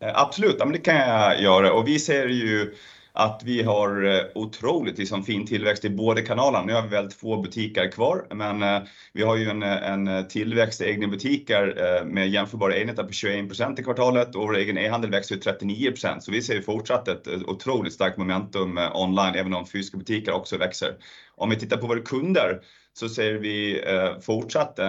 [0.02, 2.74] Eh, absolut, ja, men det kan jag göra och vi ser ju
[3.14, 6.66] att vi har eh, otroligt liksom, fin tillväxt i båda kanalerna.
[6.66, 8.82] Nu har vi väldigt få butiker kvar, men eh,
[9.14, 13.10] vi har ju en, eh, en tillväxt i egna butiker eh, med jämförbara enheter på
[13.10, 17.28] 21% i kvartalet och vår egen e-handel växer 39% Så vi ser ju fortsatt ett
[17.28, 20.96] otroligt starkt momentum online, även om fysiska butiker också växer.
[21.36, 22.62] Om vi tittar på våra kunder
[22.94, 23.82] så ser vi
[24.22, 24.80] fortsatt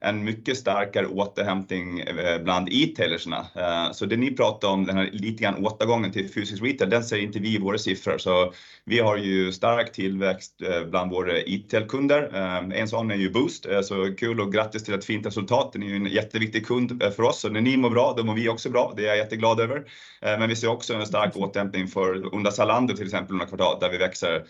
[0.00, 2.02] en mycket starkare återhämtning
[2.42, 3.46] bland e-tailersna.
[3.92, 7.18] Så det ni pratar om, den här lite grann återgången till fysisk retail, den ser
[7.18, 8.18] inte vi i våra siffror.
[8.18, 8.52] Så
[8.84, 10.54] vi har ju stark tillväxt
[10.90, 12.22] bland våra e-tailkunder.
[12.74, 13.66] En sådan är ju Boozt.
[13.82, 15.74] Så kul och grattis till ett fint resultat.
[15.74, 17.40] Ni är ju en jätteviktig kund för oss.
[17.40, 18.92] Så när ni mår bra, då mår vi också bra.
[18.96, 19.84] Det är jag jätteglad över.
[20.20, 23.90] Men vi ser också en stark återhämtning för under Zalando till exempel under kvartalet, där
[23.90, 24.44] vi växer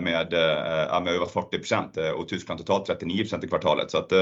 [0.00, 3.90] med över 40% och Tyskland totalt 39% i kvartalet.
[3.90, 4.12] Så att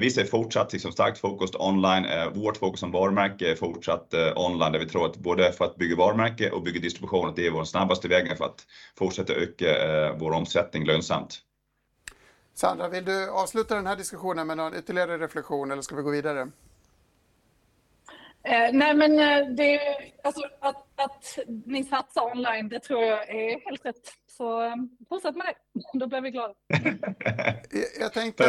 [0.00, 2.06] vi ser fortsatt liksom starkt fokus online.
[2.34, 5.96] Vårt fokus som varumärke är fortsatt online, där vi tror att både för att bygga
[5.96, 8.66] varumärke och bygga distribution, att det är vår snabbaste vägen för att
[8.98, 11.38] fortsätta öka vår omsättning lönsamt.
[12.54, 16.10] Sandra, vill du avsluta den här diskussionen med någon ytterligare reflektion eller ska vi gå
[16.10, 16.48] vidare?
[18.72, 19.16] Nej, men
[19.56, 19.80] det,
[20.24, 20.40] alltså
[20.96, 24.12] att ni satsar online, det tror jag är helt rätt.
[24.40, 24.74] Så
[25.08, 26.54] fortsätt med det, då blir vi glada.
[28.00, 28.44] Jag tänkte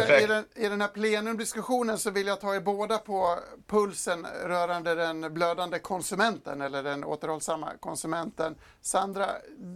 [0.56, 5.80] i den här plenumdiskussionen så vill jag ta er båda på pulsen rörande den blödande
[5.80, 8.56] konsumenten eller den återhållsamma konsumenten.
[8.82, 9.26] Sandra,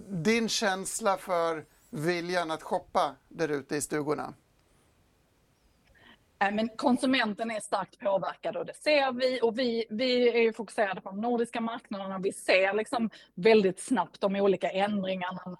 [0.10, 4.34] din känsla för viljan att shoppa där ute i stugorna?
[6.40, 9.40] Eh, men konsumenten är starkt påverkad och det ser vi.
[9.42, 12.20] Och vi är ju fokuserade på de nordiska marknaderna.
[12.20, 15.58] Vi ser liksom väldigt snabbt de olika ändringarna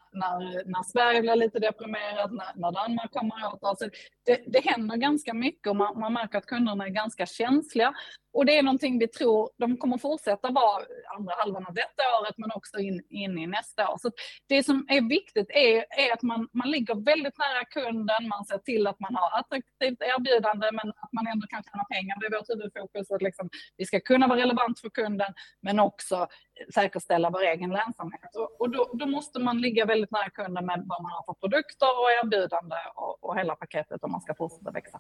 [0.66, 3.64] när Sverige blir lite deprimerat, när Danmark kommer åt.
[3.64, 3.86] Alltså
[4.26, 7.94] det händer ganska mycket och man märker att kunderna är ganska känsliga.
[8.34, 10.84] Och det är någonting vi tror de kommer fortsätta vara
[11.18, 13.98] andra halvan av detta året, men också in i nästa år.
[13.98, 14.12] Så
[14.50, 16.22] det som är viktigt är att
[16.54, 18.28] man ligger väldigt nära kunden.
[18.30, 22.20] Man ser till att man har attraktivt erbjudande, men att man ändå kan tjäna pengar.
[22.20, 26.28] Det är vårt huvudfokus att liksom vi ska kunna vara relevant för kunden, men också
[26.74, 28.36] säkerställa vår egen lönsamhet.
[28.60, 32.12] Och då måste man ligga väldigt nära kunden med vad man har för produkter och
[32.24, 32.76] erbjudande
[33.20, 35.00] och hela paketet om man ska fortsätta växa.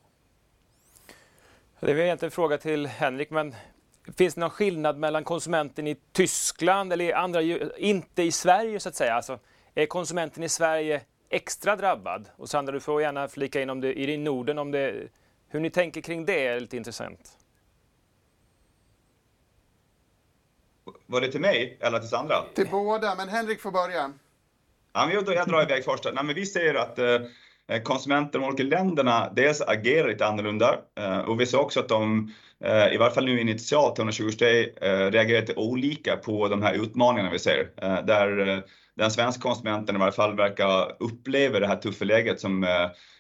[1.80, 3.56] Det är egentligen en fråga till Henrik, men
[4.18, 7.42] finns det någon skillnad mellan konsumenten i Tyskland eller andra,
[7.78, 9.14] inte i Sverige så att säga?
[9.14, 9.40] Alltså,
[9.76, 12.30] är konsumenten i Sverige extra drabbad?
[12.38, 15.08] Och Sandra, du får gärna flika in om det är i Norden, om det,
[15.48, 17.38] hur ni tänker kring det är lite intressant.
[21.06, 22.36] Var det till mig eller till Sandra?
[22.56, 24.12] Till båda, men Henrik får börja.
[24.94, 26.06] Ja, men jag drar iväg först.
[26.14, 27.00] Nej, men vi ser att
[27.84, 30.80] konsumenter i de olika länderna dels agerar lite annorlunda.
[31.28, 32.34] Och vi ser också att de,
[32.94, 34.64] i varje fall nu initialt under 2023,
[35.10, 37.70] reagerar lite olika på de här utmaningarna vi ser.
[38.06, 38.64] Där
[38.96, 42.62] den svenska konsumenten i varje fall verkar uppleva det här tuffa läget som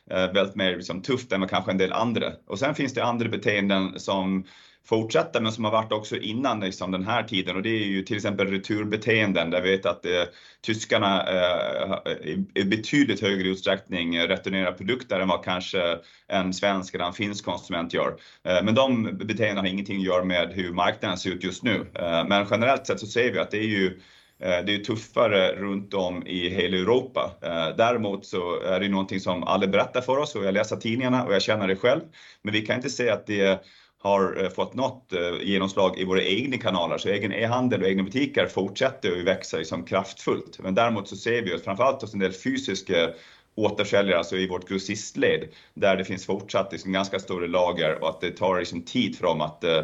[0.10, 2.32] väldigt mer liksom tufft än kanske en del andra.
[2.48, 4.46] Och sen finns det andra beteenden som
[4.86, 7.56] fortsätta men som har varit också innan liksom den här tiden.
[7.56, 10.24] Och det är ju till exempel returbeteenden, där vi vet att eh,
[10.62, 12.16] tyskarna eh,
[12.56, 17.94] i betydligt högre utsträckning returnerar produkter än vad kanske en svensk eller en finsk konsument
[17.94, 18.16] gör.
[18.44, 21.86] Eh, men de beteendena har ingenting att göra med hur marknaden ser ut just nu.
[22.28, 24.00] Men generellt sett så ser vi att det är ju
[24.40, 27.32] det är tuffare runt om i hela Europa.
[27.78, 31.34] Däremot så är det någonting som alla berättar för oss och jag läser tidningarna och
[31.34, 32.02] jag känner det själv.
[32.42, 33.66] Men vi kan inte säga att det
[34.06, 36.98] har eh, fått något eh, genomslag i våra egna kanaler.
[36.98, 40.60] Så egen e-handel och egna butiker fortsätter att växa liksom kraftfullt.
[40.60, 43.10] Men däremot så ser vi att framför allt hos en del fysiska
[43.56, 48.22] återförsäljare, alltså i vårt grossistled, där det finns fortsatt liksom ganska stora lager och att
[48.22, 49.84] det tar liksom tid för dem att eh,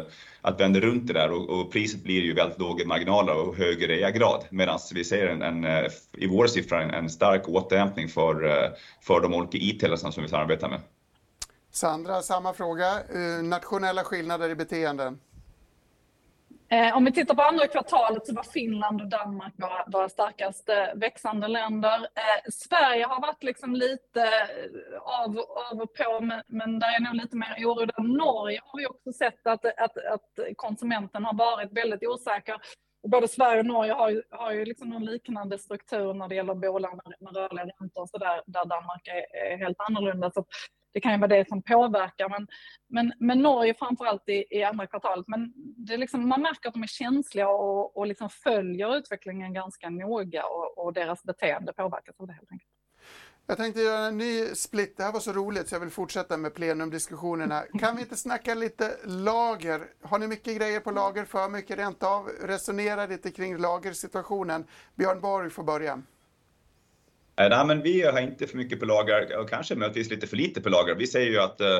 [0.58, 1.50] vända runt det där.
[1.50, 6.48] Och priset blir ju väldigt låga marginaler och högre reagrad, Medan vi ser i våra
[6.48, 10.80] siffror en stark återhämtning för de olika e-tailersna som vi samarbetar med.
[11.74, 12.86] Sandra, samma fråga.
[12.86, 15.20] Eh, nationella skillnader i beteenden?
[16.68, 19.52] Eh, om vi tittar på andra kvartalet så var Finland och Danmark
[19.86, 22.00] våra starkaste växande länder.
[22.00, 24.28] Eh, Sverige har varit liksom lite
[25.00, 25.36] av
[25.72, 28.02] och på, men där är nog lite mer oro.
[28.02, 29.64] Norge har vi också sett att
[30.56, 32.56] konsumenten har varit väldigt osäker.
[33.08, 33.92] Både Sverige och Norge
[34.30, 38.18] har ju liksom någon liknande struktur när det gäller bolån med rörliga räntor och så
[38.18, 40.30] där Danmark är helt annorlunda.
[40.30, 40.44] Så
[40.92, 42.46] det kan ju vara det som påverkar.
[43.18, 45.24] Men Norge framför allt i andra kvartalet.
[45.28, 49.90] Men det är liksom, man märker att de är känsliga och liksom följer utvecklingen ganska
[49.90, 50.44] noga
[50.76, 52.68] och deras beteende påverkas av det helt enkelt.
[53.46, 54.96] Jag tänkte göra en ny split.
[54.96, 57.62] Det här var så roligt så jag vill fortsätta med plenumdiskussionerna.
[57.78, 59.86] Kan vi inte snacka lite lager?
[60.02, 62.28] Har ni mycket grejer på lager, för mycket rent av?
[62.42, 64.64] Resonera lite kring lagersituationen.
[64.94, 66.02] Björn Borg får börja.
[67.40, 70.36] Eh, nej, men vi har inte för mycket på lager och kanske möjligtvis lite för
[70.36, 70.94] lite på lager.
[70.94, 71.78] Vi säger ju att eh,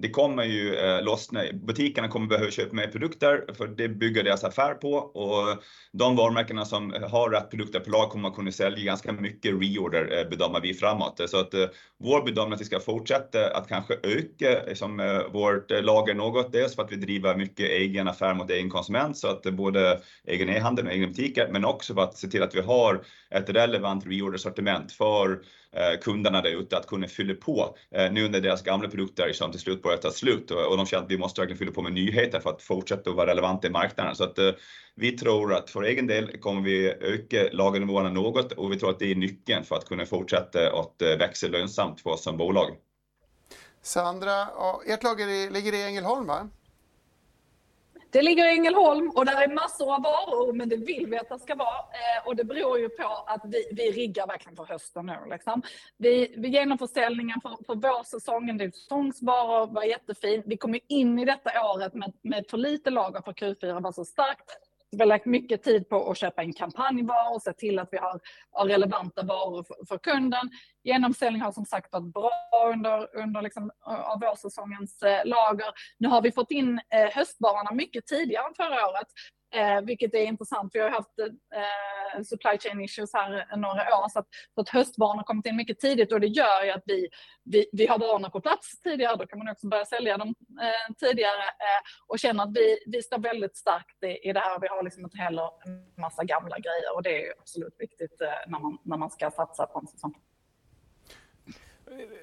[0.00, 1.42] det kommer ju eh, lossna.
[1.52, 6.64] Butikerna kommer behöva köpa mer produkter för det bygger deras affär på och de varumärkena
[6.64, 10.60] som har rätt produkter på lag kommer att kunna sälja ganska mycket reorder eh, bedömer
[10.60, 11.20] vi framåt.
[11.26, 11.66] Så att eh,
[12.00, 16.52] vår bedömning att vi ska fortsätta att kanske öka liksom, eh, vårt eh, lager något.
[16.52, 20.00] Dels för att vi driver mycket egen affär mot egen konsument så att eh, både
[20.26, 23.50] egen e-handel och egna butiker, men också för att se till att vi har ett
[23.50, 25.40] relevant reorder sortiment för
[25.76, 29.50] Eh, kunderna där ute att kunna fylla på eh, nu när deras gamla produkter som
[29.50, 31.92] till slut börjar ta slut och de känner att vi måste verkligen fylla på med
[31.92, 34.16] nyheter för att fortsätta att vara relevanta i marknaden.
[34.16, 34.50] Så att eh,
[34.94, 38.98] vi tror att för egen del kommer vi öka lagernivåerna något och vi tror att
[38.98, 42.76] det är nyckeln för att kunna fortsätta att växa lönsamt för oss som bolag.
[43.82, 44.48] Sandra,
[44.86, 46.48] ert lager ligger i Ängelholm va?
[48.10, 51.28] Det ligger i Ängelholm och där är massor av varor, men det vill vi att
[51.28, 51.78] det ska vara.
[51.78, 55.16] Eh, och det beror ju på att vi, vi riggar verkligen för hösten nu.
[55.30, 55.62] Liksom.
[55.96, 58.58] Vi, vi genomför försäljningen för, för vårsäsongen.
[58.58, 60.42] Det är säsongsvaror, var jättefin.
[60.46, 64.04] Vi kommer in i detta året med, med för lite lager för Q4, var så
[64.04, 67.88] starkt vi har lagt mycket tid på att köpa in kampanjvaror och se till att
[67.92, 68.20] vi har,
[68.50, 70.50] har relevanta varor för, för, kunden.
[70.84, 72.32] Genomsäljning har som sagt varit bra
[72.74, 75.66] under, under liksom, av vårsäsongens eh, lager.
[75.98, 79.06] Nu har vi fått in eh, höstvarorna mycket tidigare än förra året.
[79.50, 80.70] Eh, vilket är intressant.
[80.74, 85.22] Vi har haft eh, supply chain issues här några år så att, så att höstvarorna
[85.22, 87.08] kommit in mycket tidigt och det gör ju att vi,
[87.44, 89.16] vi, vi har varorna på plats tidigare.
[89.16, 93.02] Då kan man också börja sälja dem eh, tidigare eh, och känna att vi, vi
[93.02, 94.60] står väldigt starkt i, i det här.
[94.60, 98.28] Vi har liksom inte heller en massa gamla grejer och det är absolut viktigt eh,
[98.46, 100.14] när, man, när man ska satsa på en säsong.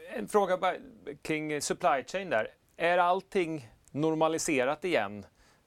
[0.10, 0.76] En fråga
[1.22, 2.48] kring supply chain där.
[2.78, 5.26] Är allting normaliserat igen?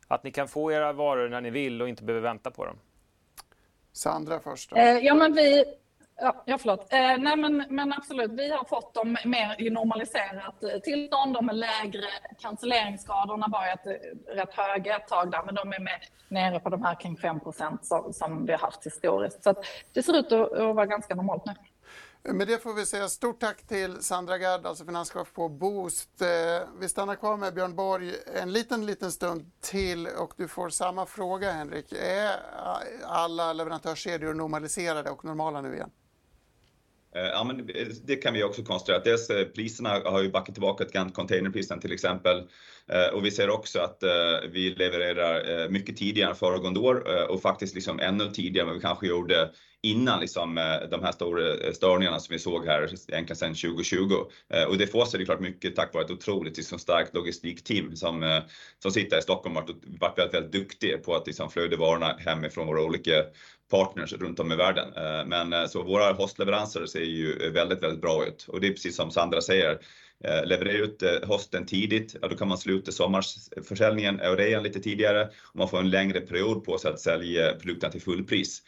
[0.09, 2.77] Att ni kan få era varor när ni vill och inte behöver vänta på dem?
[3.93, 4.73] Sandra först.
[4.73, 5.65] Eh, ja, men vi...
[6.21, 6.93] Ja, ja förlåt.
[6.93, 11.35] Eh, nej, men, men absolut, vi har fått dem mer i normaliserat eh, tillstånd.
[11.35, 12.07] De är lägre.
[12.39, 16.69] Cancelleringsskadorna var ett, eh, rätt höga ett tag där, men de är med, nere på
[16.69, 17.41] de här kring 5
[17.83, 19.43] som, som vi har haft historiskt.
[19.43, 19.55] Så
[19.93, 21.53] det ser ut att, att vara ganska normalt nu.
[22.23, 26.23] Med det får vi säga stort tack till Sandra Gard, alltså finanschef på Boost.
[26.23, 26.29] Eh,
[26.81, 31.07] vi stannar kvar med Björn Borg en liten, liten stund till och du får samma
[31.07, 31.93] fråga Henrik.
[31.93, 32.41] Är
[33.05, 35.91] alla leverantörskedjor normaliserade och normala nu igen?
[37.15, 37.71] Eh, ja, men
[38.05, 38.99] det kan vi också konstatera.
[39.05, 42.39] Dels eh, priserna har ju backat tillbaka till containerprisen till exempel.
[42.87, 44.03] Eh, och vi ser också att
[44.51, 48.83] vi levererar mycket tidigare än föregående år och faktiskt liksom ännu tidigare än vad vi
[48.83, 49.51] kanske gjorde
[49.83, 50.55] innan liksom,
[50.91, 54.15] de här stora störningarna som vi såg här egentligen sedan 2020.
[54.69, 58.43] Och det får sig det klart mycket tack vare ett otroligt liksom, starkt logistikteam som,
[58.83, 62.67] som sitter i Stockholm och varit väldigt, väldigt duktiga på att liksom, flöda varorna hemifrån
[62.67, 63.25] våra olika
[63.71, 64.93] partners runt om i världen.
[64.97, 68.73] Eh, men eh, så våra hostleveranser ser ju väldigt, väldigt bra ut och det är
[68.73, 69.79] precis som Sandra säger.
[70.21, 75.29] leverera levererar ut hösten tidigt, ja, då kan man sluta sommarförsäljningen och rean lite tidigare
[75.45, 78.63] och man får en längre period på sig att sälja produkterna till fullpris.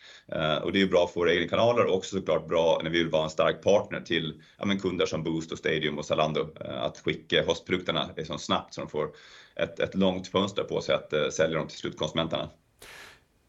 [0.62, 3.08] Och det är bra för våra egna kanaler och också såklart bra när vi vill
[3.08, 6.48] vara en stark partner till ja, men kunder som Boost och Stadium och Zalando.
[6.60, 9.08] Att skicka hostprodukterna så snabbt så de får
[9.56, 12.50] ett, ett långt fönster på sig att sälja dem till slutkonsumenterna.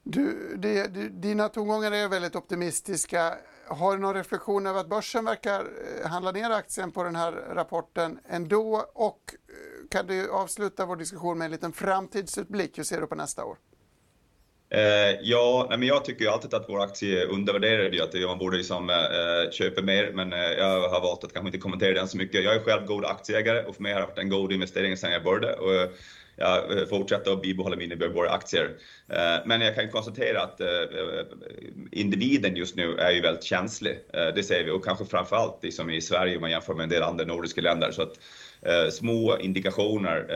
[0.03, 0.87] Du, det,
[1.21, 3.33] dina tongångar är väldigt optimistiska.
[3.67, 7.31] Har du någon reflektion över att börsen verkar eh, handla ner aktien på den här
[7.31, 8.85] rapporten ändå?
[8.93, 12.77] Och eh, kan du avsluta vår diskussion med en liten framtidsutblick?
[12.77, 13.57] Hur ser du på nästa år?
[14.73, 18.57] Eh, ja, men jag tycker ju alltid att vår aktie är undervärderad, att man borde
[18.57, 22.17] liksom, eh, köpa mer, men eh, jag har valt att kanske inte kommentera den så
[22.17, 22.43] mycket.
[22.43, 25.11] Jag är själv god aktieägare och för mig har det varit en god investering sedan
[25.11, 25.53] jag började.
[25.53, 25.91] Och,
[26.41, 28.69] jag eh, fortsätter att bibehålla mina Björkborg-aktier.
[29.09, 30.67] Eh, men jag kan konstatera att eh,
[31.91, 33.99] individen just nu är ju väldigt känslig.
[34.11, 37.03] Det ser vi och kanske framförallt liksom i Sverige om man jämför med en del
[37.03, 37.91] andra nordiska länder.
[37.91, 38.19] Så att,
[38.91, 40.27] små indikationer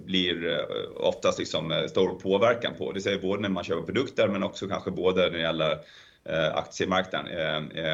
[0.00, 2.92] blir oftast liksom stor påverkan på.
[2.92, 5.78] Det ser vi både när man köper produkter men också kanske både när det gäller
[6.54, 7.26] aktiemarknaden.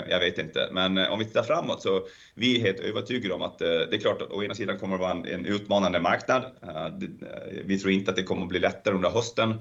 [0.08, 2.02] Jag vet inte, men om vi tittar framåt så
[2.40, 4.96] vi är helt övertygade om att eh, det är klart att å ena sidan kommer
[4.96, 6.44] det vara en, en utmanande marknad.
[6.62, 6.90] Eh, eh,
[7.64, 9.54] vi tror inte att det kommer att bli lättare under hösten.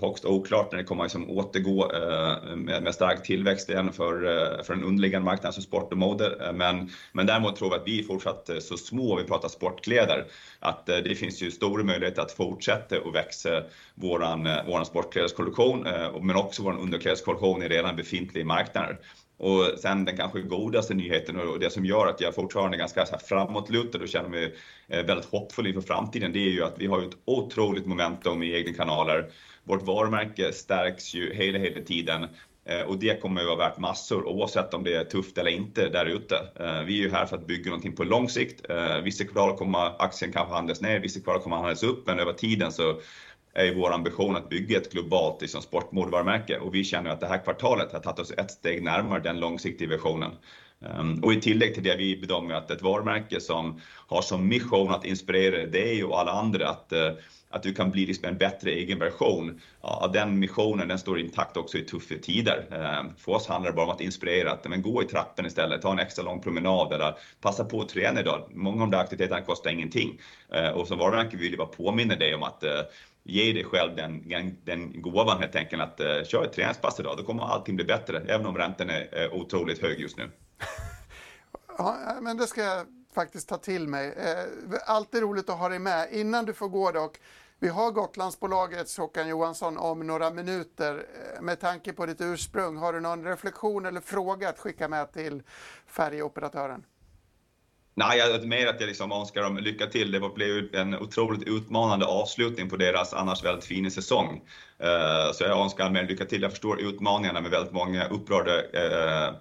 [0.00, 1.92] Högst oklart när det kommer att liksom återgå
[2.56, 4.12] med, med stark tillväxt igen för,
[4.62, 6.52] för den underliggande marknaden som sport och mode.
[6.54, 10.24] Men, men däremot tror vi att vi är fortsatt så små, vi pratar sportkläder,
[10.58, 13.62] att det finns ju stora möjligheter att fortsätta och växa
[13.94, 15.86] våran, våran sportklädeskollektion,
[16.20, 18.98] men också vår underklädeskollektion i redan befintliga marknader.
[19.36, 23.06] Och sen den kanske godaste nyheten och det som gör att jag fortfarande är ganska
[23.06, 24.54] så framåtlutad och känner mig
[24.88, 28.54] eh, väldigt hoppfull inför framtiden, det är ju att vi har ett otroligt momentum i
[28.54, 29.30] egna kanaler.
[29.64, 32.26] Vårt varumärke stärks ju hela, hela tiden
[32.64, 35.88] eh, Och det kommer att vara värt massor oavsett om det är tufft eller inte
[35.88, 36.36] där ute.
[36.36, 38.60] Eh, vi är ju här för att bygga någonting på lång sikt.
[39.02, 42.72] Vissa kvartal kommer aktien kanske handlas ner, vissa kvartal kommer handlas upp, men över tiden
[42.72, 43.00] så
[43.54, 47.26] är ju vår ambition att bygga ett globalt liksom, sportmodevarumärke och vi känner att det
[47.26, 50.30] här kvartalet har tagit oss ett steg närmare den långsiktiga visionen.
[50.80, 54.90] Ehm, och i tillägg till det, vi bedömer att ett varumärke som har som mission
[54.90, 57.12] att inspirera dig och alla andra att eh,
[57.54, 59.60] att du kan bli liksom en bättre egen version.
[59.82, 62.66] Ja, den missionen, den står intakt också i tuffa tider.
[62.70, 65.82] Ehm, för oss handlar det bara om att inspirera, att men gå i trappen istället,
[65.82, 68.48] ta en extra lång promenad eller passa på att träna idag.
[68.50, 70.20] Många av de där aktiviteterna kostar ingenting.
[70.52, 72.80] Ehm, och som varumärke vill vi bara påminna dig om att eh,
[73.24, 77.16] ge dig själv den, den, den gåvan helt enkelt att uh, köra ett träningspass idag,
[77.16, 80.30] då kommer allting bli bättre, även om räntan är uh, otroligt hög just nu.
[81.78, 84.08] ja, eh, men det ska jag faktiskt ta till mig.
[84.08, 86.08] Uh, alltid roligt att ha dig med.
[86.12, 87.18] Innan du får gå dock,
[87.64, 91.06] vi har Gotlandsbolagets Håkan Johansson om några minuter.
[91.36, 95.12] Eh, med tanke på ditt ursprung, har du någon reflektion eller fråga att skicka med
[95.12, 95.42] till
[95.86, 96.84] färjeoperatören?
[97.94, 100.10] Nej, jag, mer att jag liksom önskar dem lycka till.
[100.10, 104.42] Det blev en otroligt utmanande avslutning på deras annars väldigt fina säsong.
[104.78, 106.42] Eh, så jag önskar dem lycka till.
[106.42, 109.34] Jag förstår utmaningarna med väldigt många upprörda eh,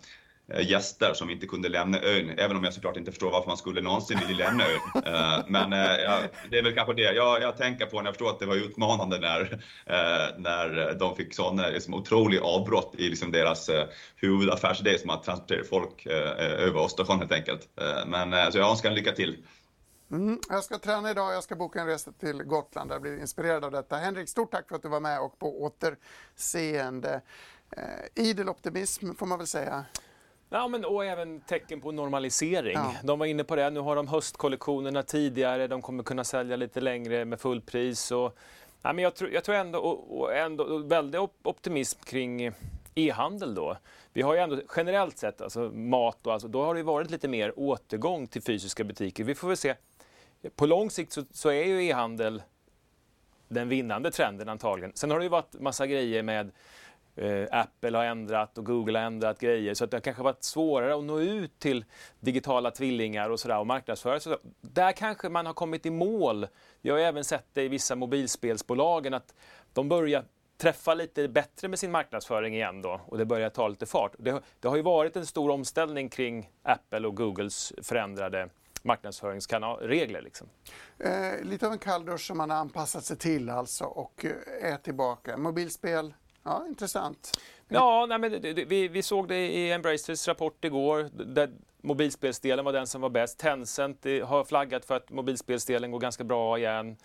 [0.61, 3.81] gäster som inte kunde lämna ön, även om jag såklart inte förstår varför man skulle
[3.81, 5.03] någonsin vilja lämna ön.
[5.13, 6.19] Eh, men eh, ja,
[6.51, 8.55] det är väl kanske det jag, jag tänker på när jag förstår att det var
[8.55, 9.63] utmanande när,
[10.37, 13.69] när de fick sådana liksom, otroliga avbrott i liksom, deras
[14.15, 17.69] huvudaffärsidé som att transportera folk över Östersjön helt enkelt.
[18.05, 19.43] Men så jag önskar lycka till.
[20.13, 22.91] Mm, jag ska träna idag, jag ska boka en resa till Gotland.
[22.91, 23.95] Jag blir inspirerad av detta.
[23.95, 27.21] Henrik, stort tack för att du var med och på återseende.
[27.71, 29.85] Eh, idel optimism får man väl säga.
[30.55, 32.73] Ja, men, och även tecken på normalisering.
[32.73, 32.95] Ja.
[33.03, 36.81] De var inne på det, nu har de höstkollektionerna tidigare, de kommer kunna sälja lite
[36.81, 38.11] längre med fullpris.
[38.11, 38.37] Och,
[38.81, 42.51] ja, men jag, tror, jag tror ändå, och, och ändå väldigt optimism kring
[42.95, 43.77] e-handel då.
[44.13, 47.27] Vi har ju ändå generellt sett, alltså mat och alltså, då har det varit lite
[47.27, 49.23] mer återgång till fysiska butiker.
[49.23, 49.75] Vi får väl se.
[50.55, 52.41] På lång sikt så, så är ju e-handel
[53.47, 54.91] den vinnande trenden antagligen.
[54.95, 56.51] Sen har det ju varit massa grejer med
[57.15, 60.43] Eh, Apple har ändrat och Google har ändrat grejer så att det har kanske varit
[60.43, 61.85] svårare att nå ut till
[62.19, 64.37] digitala tvillingar och sådär och marknadsföra sig.
[64.61, 66.47] Där kanske man har kommit i mål.
[66.81, 69.33] Jag har även sett det i vissa mobilspelsbolagen att
[69.73, 70.23] de börjar
[70.57, 74.11] träffa lite bättre med sin marknadsföring igen då och det börjar ta lite fart.
[74.17, 78.49] Det, det har ju varit en stor omställning kring Apple och Googles förändrade
[78.83, 80.21] marknadsföringsregler.
[80.21, 80.49] Liksom.
[80.99, 84.77] Eh, lite av en kalldusch som man har anpassat sig till alltså och eh, är
[84.77, 85.37] tillbaka.
[85.37, 86.13] Mobilspel,
[86.43, 87.39] Ja, intressant.
[87.67, 91.09] Ja, nej, men det, det, vi, vi såg det i Embracers rapport igår.
[91.25, 91.49] Där
[91.81, 93.39] mobilspelsdelen var den som var bäst.
[93.39, 96.97] Tencent har flaggat för att mobilspelsdelen går ganska bra igen.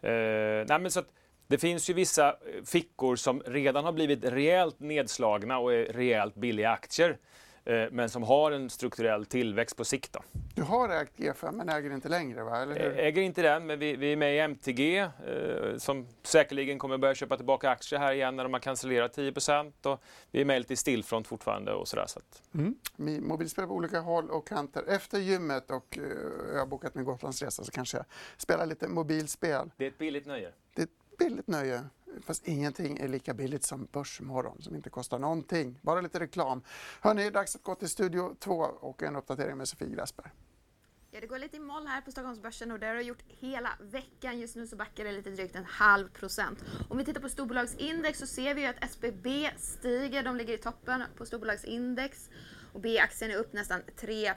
[0.00, 1.08] Eh, nej, men så att,
[1.46, 6.34] det finns ju vissa eh, fickor som redan har blivit rejält nedslagna och är rejält
[6.34, 7.18] billiga aktier.
[7.66, 10.12] Eh, men som har en strukturell tillväxt på sikt.
[10.12, 10.20] Då.
[10.54, 12.62] Du har ägt G5 men äger inte längre va?
[12.62, 12.98] Eller hur?
[12.98, 15.08] Äger inte den, men vi, vi är med i MTG eh,
[15.78, 19.32] som säkerligen kommer börja köpa tillbaka aktier här igen när de har cancellerat 10
[19.82, 22.06] och Vi är med lite i Stillfront fortfarande och sådär.
[22.06, 22.42] Så att...
[22.54, 22.74] mm.
[23.28, 24.84] Mobilspel på olika håll och kanter.
[24.88, 26.04] Efter gymmet och eh,
[26.52, 28.06] jag har bokat min Gotlandsresa så kanske jag
[28.36, 29.70] spelar lite mobilspel.
[29.76, 30.52] Det är ett billigt nöje.
[30.74, 31.84] Det är ett billigt nöje.
[32.22, 35.78] Fast ingenting är lika billigt som Börsmorgon som inte kostar någonting.
[35.82, 36.62] Bara lite reklam.
[37.00, 40.30] Hörni, dags att gå till Studio 2 och en uppdatering med Sofie Grasberg.
[41.10, 43.70] Ja, det går lite i moll här på Stockholmsbörsen och det har det gjort hela
[43.80, 44.38] veckan.
[44.38, 46.64] Just nu så backar det lite drygt en halv procent.
[46.88, 50.22] Om vi tittar på storbolagsindex så ser vi att SBB stiger.
[50.22, 52.30] De ligger i toppen på storbolagsindex
[52.74, 54.34] och B-aktien är upp nästan 3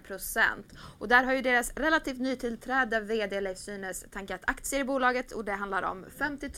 [0.99, 5.45] Och där har ju deras relativt nytillträdda VD Leif Synes tankat aktier i bolaget och
[5.45, 6.51] det handlar om 50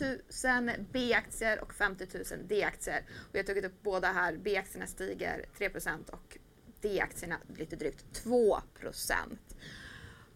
[0.45, 3.05] 000 B-aktier och 50 000 D-aktier.
[3.09, 4.37] Och jag har tagit upp båda här.
[4.37, 6.37] B-aktierna stiger 3% och
[6.81, 8.61] D-aktierna lite drygt 2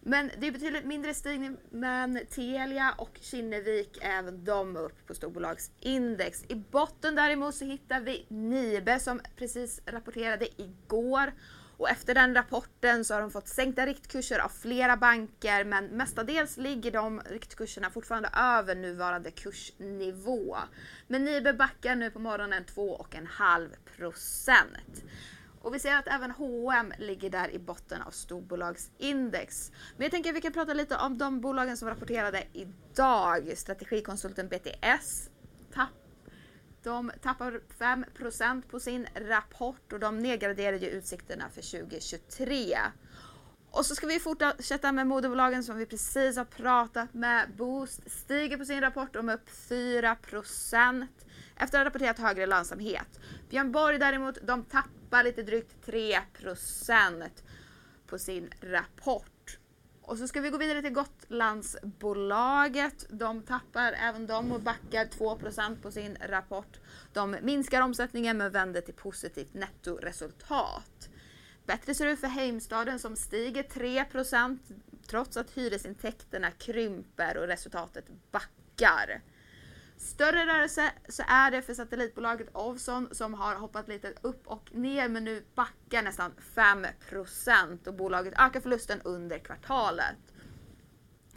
[0.06, 6.44] men det är betydligt mindre stigning, men Telia och Kinnevik, även de upp på storbolagsindex.
[6.48, 11.32] I botten däremot så hittar vi Nibe som precis rapporterade igår.
[11.76, 16.56] Och efter den rapporten så har de fått sänkta riktkurser av flera banker men mestadels
[16.56, 20.56] ligger de riktkurserna fortfarande över nuvarande kursnivå.
[21.06, 25.04] Men Nibe backar nu på morgonen 2,5 procent.
[25.64, 29.72] Och vi ser att även H&M ligger där i botten av storbolagsindex.
[29.96, 33.58] Men jag tänker att vi kan prata lite om de bolagen som rapporterade idag.
[33.58, 35.30] Strategikonsulten BTS
[35.74, 35.88] tapp,
[36.82, 42.76] de tappar 5% på sin rapport och de nedgraderade utsikterna för 2023.
[43.70, 47.50] Och så ska vi fortsätta med moderbolagen som vi precis har pratat med.
[47.56, 50.16] Boost stiger på sin rapport de är upp 4
[51.56, 53.20] efter att ha rapporterat högre lönsamhet.
[53.50, 57.28] Björn Borg däremot, de tappar lite drygt 3%
[58.06, 59.58] på sin rapport.
[60.02, 63.06] Och så ska vi gå vidare till Gotlandsbolaget.
[63.08, 66.80] De tappar även de och backar 2% på sin rapport.
[67.12, 71.08] De minskar omsättningen men vänder till positivt nettoresultat.
[71.66, 74.58] Bättre ser det ut för Heimstaden som stiger 3%
[75.06, 79.20] trots att hyresintäkterna krymper och resultatet backar.
[79.96, 85.08] Större rörelse så är det för satellitbolaget Ovzon som har hoppat lite upp och ner
[85.08, 90.16] men nu backar nästan 5% och bolaget ökar förlusten under kvartalet.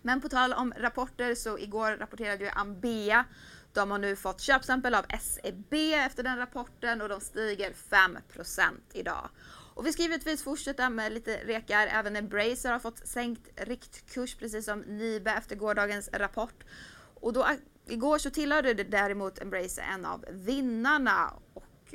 [0.02, 3.26] Men på tal om rapporter så igår rapporterade ju Ambea.
[3.74, 9.30] De har nu fått köpstämpel av SEB efter den rapporten och de stiger 5% idag.
[9.74, 11.88] Och vi ska givetvis fortsätta med lite rekar.
[11.88, 16.64] Även Embracer har fått sänkt riktkurs precis som Nibe efter gårdagens rapport.
[17.14, 17.48] Och då,
[17.90, 21.94] igår så tillhörde det däremot Embracer en av vinnarna och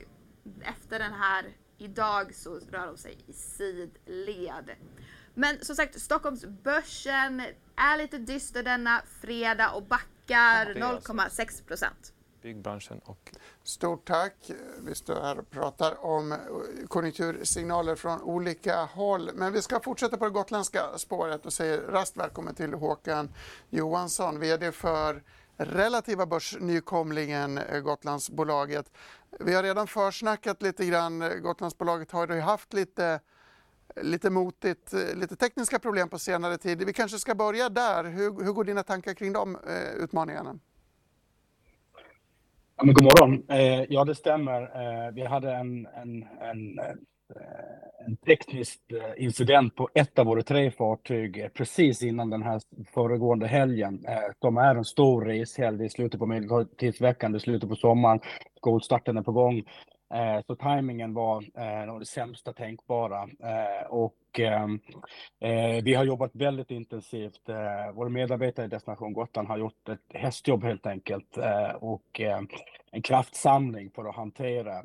[0.63, 4.71] efter den här idag så rör de sig i sidled.
[5.35, 7.41] Men som sagt, Stockholmsbörsen
[7.77, 12.13] är lite dyster denna fredag och backar 0,6 procent
[12.43, 13.01] byggbranschen.
[13.05, 13.33] Och...
[13.63, 14.51] Stort tack.
[14.79, 16.37] Vi står här och pratar om
[16.89, 19.31] konjunktursignaler från olika håll.
[19.35, 23.35] Men vi ska fortsätta på det gotländska spåret och säger rast välkommen till Håkan
[23.71, 25.23] Johansson, VD för
[25.65, 28.93] relativa börsnykomlingen eh, Gotlandsbolaget.
[29.41, 31.25] Vi har redan försnackat lite grann.
[31.43, 33.21] Gotlandsbolaget har ju haft lite
[33.97, 36.87] lite motigt, eh, lite tekniska problem på senare tid.
[36.87, 38.05] Vi kanske ska börja där.
[38.05, 40.59] Hur, hur går dina tankar kring de eh, utmaningarna?
[42.77, 43.45] Ja, men god morgon.
[43.49, 44.63] Eh, ja, det stämmer.
[44.63, 46.85] Eh, vi hade en, en, en, eh,
[47.37, 52.43] Eh, en teknisk eh, incident på ett av våra tre fartyg eh, precis innan den
[52.43, 52.61] här
[52.95, 54.07] föregående helgen.
[54.41, 55.87] Som är en stor reshelg.
[55.87, 58.21] i slutet på medeltidsveckan, det är slutet på sommaren.
[58.57, 59.63] Skolstarten är på gång.
[60.13, 63.23] Eh, så timingen var eh, det sämsta tänkbara.
[63.23, 64.65] Eh, och eh,
[65.41, 67.49] eh, vi har jobbat väldigt intensivt.
[67.49, 71.39] Eh, Våra medarbetare i Destination Gotland har gjort ett hästjobb helt enkelt
[71.77, 72.21] och
[72.93, 74.83] en kraftsamling för att hantera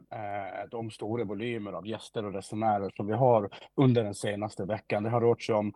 [0.71, 5.03] de stora volymer av gäster och resenärer som vi har under den senaste veckan.
[5.03, 5.73] Det har rört sig om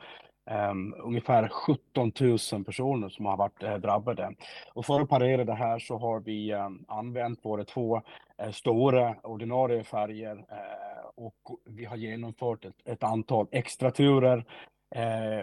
[0.49, 2.11] Um, ungefär 17
[2.51, 4.35] 000 personer som har varit uh, drabbade.
[4.73, 9.15] Och för att parera det här så har vi um, använt våra två uh, stora
[9.23, 14.45] ordinarie färger uh, och vi har genomfört ett, ett antal extra turer.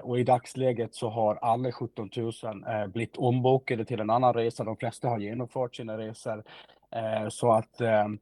[0.02, 2.32] och i dagsläget så har alla 17 000
[2.88, 4.64] blivit ombokade till en annan resa.
[4.64, 6.44] De flesta har genomfört sina resor.
[7.28, 8.18] så att ehm,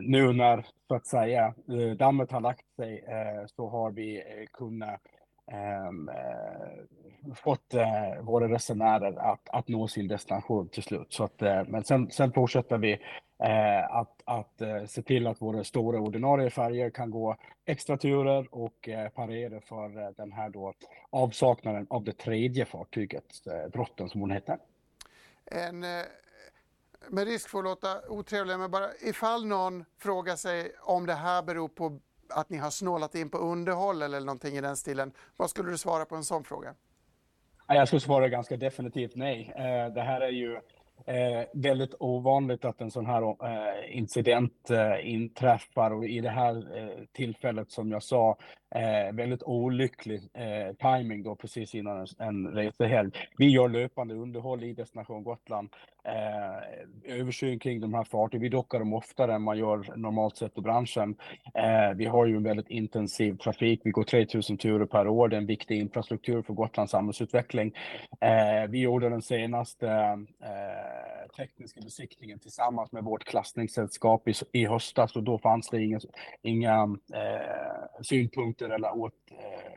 [0.00, 1.54] nu när så att säga
[1.98, 3.04] dammet har lagt sig
[3.56, 4.22] så har vi
[4.52, 5.00] kunnat
[5.52, 11.12] Ehm, eh, fått eh, våra resenärer att, att nå sin destination till slut.
[11.12, 12.92] Så att, eh, men sen, sen fortsätter vi
[13.38, 18.48] eh, att, att eh, se till att våra stora ordinarie färger kan gå extra turer
[18.50, 20.72] och eh, parera för eh, den här då
[21.10, 24.58] avsaknaden av det tredje fartyget, eh, Drotten som hon heter.
[25.44, 25.80] En,
[27.08, 31.42] med risk för att låta otrevlig, men bara ifall någon frågar sig om det här
[31.42, 32.00] beror på
[32.34, 35.12] att ni har snålat in på underhåll eller någonting i den stilen.
[35.36, 36.74] Vad skulle du svara på en sån fråga?
[37.66, 39.52] Jag skulle svara ganska definitivt nej.
[39.56, 40.54] Eh, det här är ju
[41.06, 44.70] eh, väldigt ovanligt att en sån här eh, incident
[45.02, 46.64] inträffar och i det här
[47.12, 48.38] tillfället som jag sa
[48.74, 53.10] Eh, väldigt olycklig eh, timing då precis innan en, en resehelg.
[53.38, 55.68] Vi gör löpande underhåll i Destination Gotland.
[56.04, 58.42] Eh, översyn kring de här fartygen.
[58.42, 61.16] Vi dockar dem oftare än man gör normalt sett i branschen.
[61.54, 63.80] Eh, vi har ju en väldigt intensiv trafik.
[63.84, 65.28] Vi går 3000 turer per år.
[65.28, 67.74] Det är en viktig infrastruktur för Gotlands samhällsutveckling.
[68.20, 69.88] Eh, vi gjorde den senaste
[70.42, 76.00] eh, tekniska besiktningen tillsammans med vårt klassningssällskap i, i höstas och då fanns det inga,
[76.42, 76.82] inga
[77.14, 79.72] eh, synpunkter strukturella eller åt eh,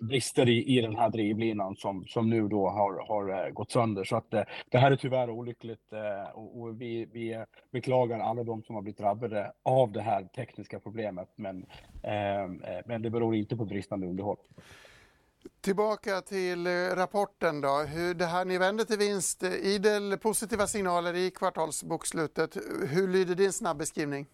[0.00, 4.04] brister i, i den här drivlinan som, som nu då har, har eh, gått sönder.
[4.04, 8.44] Så att eh, det här är tyvärr olyckligt eh, och, och, vi, vi beklagar alla
[8.44, 11.28] de som har blivit drabbade av det här tekniska problemet.
[11.36, 11.66] Men,
[12.02, 14.36] ehm, eh, men det beror inte på bristande underhåll.
[15.60, 17.78] Tillbaka till eh, rapporten då.
[17.88, 22.56] Hur det här, ni vänder till vinst, eh, idel positiva signaler i kvartalsbokslutet.
[22.88, 24.26] Hur lyder din snabbeskrivning?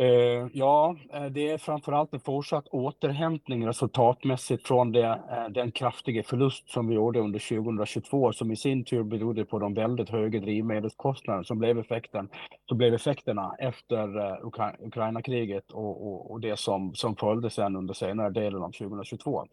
[0.00, 6.22] Eh, ja, eh, det är framförallt en fortsatt återhämtning resultatmässigt från det, eh, den kraftiga
[6.22, 10.40] förlust som vi gjorde under 2022 som i sin tur berodde på de väldigt höga
[10.40, 12.28] drivmedelskostnaderna som blev effekten,
[12.68, 14.08] som blev effekterna efter
[14.46, 19.46] Ukra Ukraina-kriget och, och, och, det som, som följde sen under senare delen av 2022.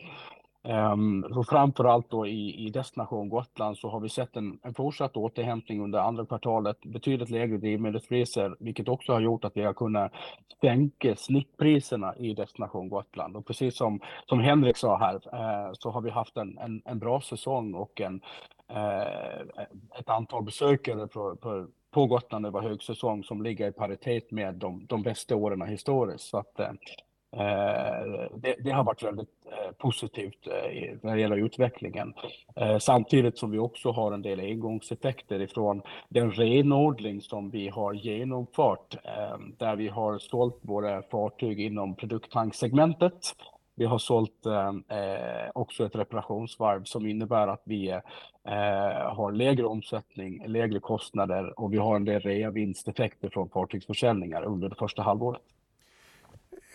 [0.67, 5.17] Um, så framförallt då i, i destination Gotland så har vi sett en, en fortsatt
[5.17, 10.11] återhämtning under andra kvartalet, betydligt lägre drivmedelspriser, vilket också har gjort att vi har kunnat
[10.61, 13.35] sänka snittpriserna i destination Gotland.
[13.35, 16.99] Och precis som, som Henrik sa här uh, så har vi haft en, en, en
[16.99, 18.21] bra säsong och en,
[18.71, 19.65] uh,
[19.99, 24.85] ett antal besökare på, på, på Gotland över högsäsong som ligger i paritet med de,
[24.85, 26.29] de bästa åren historiskt.
[26.29, 27.06] Så att, uh, Eh,
[27.39, 32.13] Eh, det, det, har varit väldigt eh, positivt eh, när det gäller utvecklingen.
[32.79, 38.95] Samtidigt som vi också har en del engångseffekter ifrån den renodling som vi har genomfört,
[39.57, 43.35] där vi har sålt våra fartyg inom produkttankssegmentet.
[43.75, 44.45] Vi har sålt
[45.53, 47.99] också ett reparationsvarv som innebär att vi
[49.05, 54.75] har lägre omsättning, lägre kostnader och vi har en del reavinsteffekter från fartygsförsäljningar under det
[54.75, 55.41] första halvåret.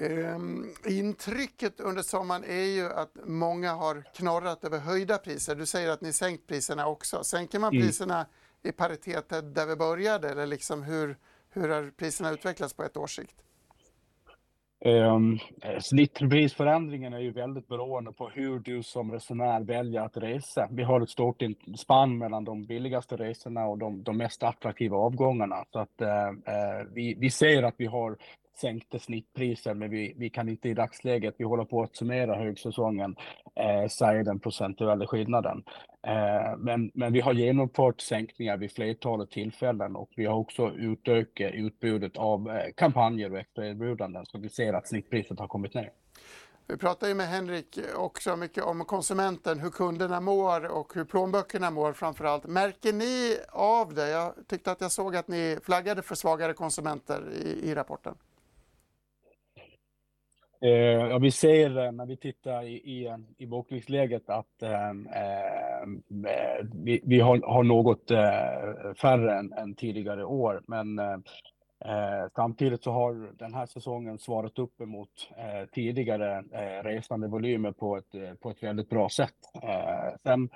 [0.01, 5.55] Um, intrycket under sommaren är ju att många har knorrat över höjda priser.
[5.55, 7.24] Du säger att ni sänkt priserna också.
[7.24, 7.86] Sänker man mm.
[7.86, 8.26] priserna
[8.62, 11.16] i paritet där vi började eller liksom hur,
[11.51, 13.36] hur har priserna utvecklats på ett års sikt?
[14.84, 15.38] Um,
[15.80, 20.68] snittprisförändringen är ju väldigt beroende på hur du som resenär väljer att resa.
[20.70, 21.43] Vi har ett stort
[21.76, 25.64] spann mellan de billigaste resorna och de, de mest attraktiva avgångarna.
[25.72, 28.16] Så att, uh, vi, vi ser att vi har
[28.57, 33.16] sänkte snittpriser, men vi, vi kan inte i dagsläget, vi håller på att summera högsäsongen,
[33.55, 35.64] eh, säga den procentuella skillnaden.
[36.07, 41.53] Eh, men, men vi har genomfört sänkningar vid flertalet tillfällen och vi har också utökat
[41.55, 44.26] utbudet av eh, kampanjer och extraerbjudanden.
[44.26, 45.90] så vi ser att snittpriset har kommit ner.
[46.66, 51.70] Vi pratar ju med Henrik också mycket om konsumenten, hur kunderna mår och hur plånböckerna
[51.70, 52.46] mår framför allt.
[52.46, 54.09] Märker ni av det?
[54.09, 58.14] Jag tyckte att jag såg att ni flaggade för svagare konsumenter i, i rapporten.
[60.63, 60.71] Eh,
[61.11, 65.83] ja, vi ser när vi tittar i, i, i bokningsläget att eh, eh,
[66.27, 70.63] eh, vi, vi har, har, något eh, färre än, än, tidigare år.
[70.67, 71.13] Men eh,
[71.85, 77.73] eh, samtidigt så har den här säsongen svarat upp emot eh, tidigare eh, resande volymer
[77.73, 79.37] på ett, på ett väldigt bra sätt.
[80.23, 80.49] sen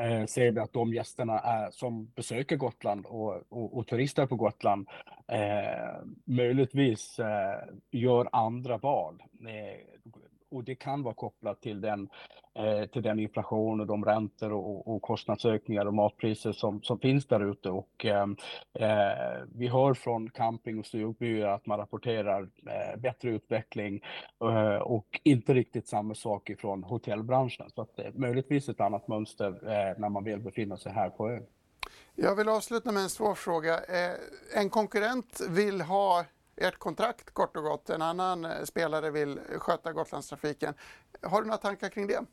[0.00, 4.36] eh, ser vi att de gästerna är, som besöker Gotland och, och, och turister på
[4.36, 4.88] Gotland
[5.28, 9.22] eh, möjligtvis eh, gör andra val.
[9.40, 9.80] Eh,
[10.50, 12.08] och det kan vara kopplat till den, eh,
[12.54, 17.26] Eh, till den inflation och de räntor och, och kostnadsökningar och matpriser som, som finns
[17.26, 17.70] där ute.
[17.70, 18.36] Och, ehm,
[18.74, 24.02] eh, vi hör från camping och stugbyar att man rapporterar eh, bättre utveckling
[24.40, 27.70] eh, och inte riktigt samma sak ifrån hotellbranschen.
[27.74, 31.10] Så att det är möjligtvis ett annat mönster eh, när man väl befinner sig här
[31.10, 31.46] på ön.
[32.14, 33.74] Jag vill avsluta med en svår fråga.
[33.74, 34.14] Eh,
[34.56, 36.24] en konkurrent vill ha
[36.56, 37.90] ert kontrakt kort och gott.
[37.90, 40.74] En annan spelare vill sköta Gotlandstrafiken.
[41.22, 42.24] Har du några tankar kring det?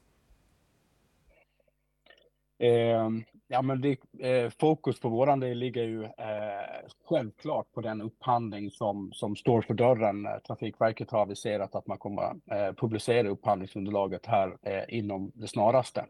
[2.60, 3.10] Eh,
[3.48, 6.10] ja, men det, eh, fokus på våran del ligger ju eh,
[7.06, 10.26] självklart på den upphandling som, som står för dörren.
[10.26, 16.06] Eh, Trafikverket har aviserat att man kommer eh, publicera upphandlingsunderlaget här eh, inom det snaraste.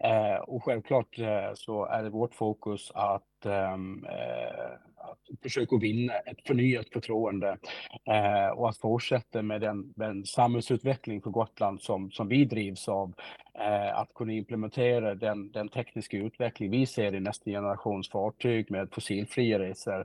[0.00, 6.12] Eh, och självklart eh, så är det vårt fokus att ehm, eh, att försöka vinna
[6.12, 7.58] ett förnyat förtroende
[8.04, 13.14] eh, och att fortsätta med den, den samhällsutveckling på Gotland som, som vi drivs av.
[13.58, 18.88] Eh, att kunna implementera den, den tekniska utveckling vi ser i nästa generations fartyg med
[18.92, 20.04] fossilfria resor.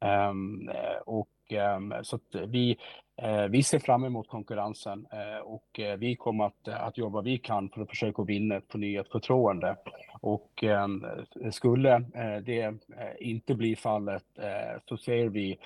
[0.00, 2.78] Ehm, eh, och ehm, så att vi,
[3.22, 7.38] Eh, vi ser fram emot konkurrensen eh, och eh, vi kommer att, att jobba vi
[7.38, 9.76] kan för att försöka vinna ett förnyat förtroende.
[10.20, 10.64] Och
[11.50, 11.98] skulle
[12.44, 12.74] det
[13.18, 14.24] inte bli fallet
[14.88, 15.58] så ser vi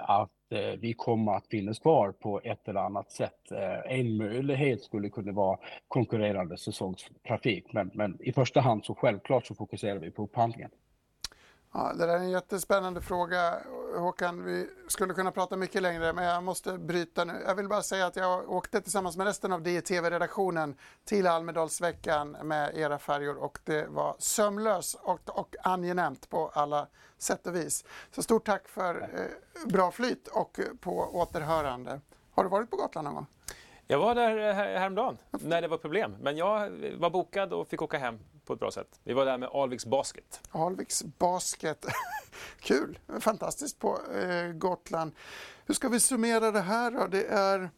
[0.00, 0.30] att
[0.78, 3.52] vi kommer att finnas kvar på ett eller annat sätt.
[3.84, 5.58] En möjlighet skulle kunna vara
[5.88, 10.70] konkurrerande säsongstrafik, men, men i första hand så självklart så fokuserar vi på upphandlingen.
[11.72, 13.60] Ja, det där är en jättespännande fråga
[13.96, 14.44] Håkan.
[14.44, 17.42] Vi skulle kunna prata mycket längre men jag måste bryta nu.
[17.46, 22.76] Jag vill bara säga att jag åkte tillsammans med resten av DTV-redaktionen till Almedalsveckan med
[22.76, 26.86] era färjor och det var sömlöst och, och angenämt på alla
[27.18, 27.84] sätt och vis.
[28.10, 32.00] Så stort tack för eh, bra flyt och på återhörande.
[32.30, 33.26] Har du varit på Gotland någon gång?
[33.86, 37.98] Jag var där häromdagen när det var problem, men jag var bokad och fick åka
[37.98, 38.18] hem
[38.50, 39.00] på ett bra sätt.
[39.04, 40.40] Vi var där med Alviks Basket.
[40.50, 41.86] Alviks Basket.
[42.60, 45.12] Kul, fantastiskt på eh, Gotland.
[45.66, 47.06] Hur ska vi summera det här då?
[47.06, 47.70] Det är...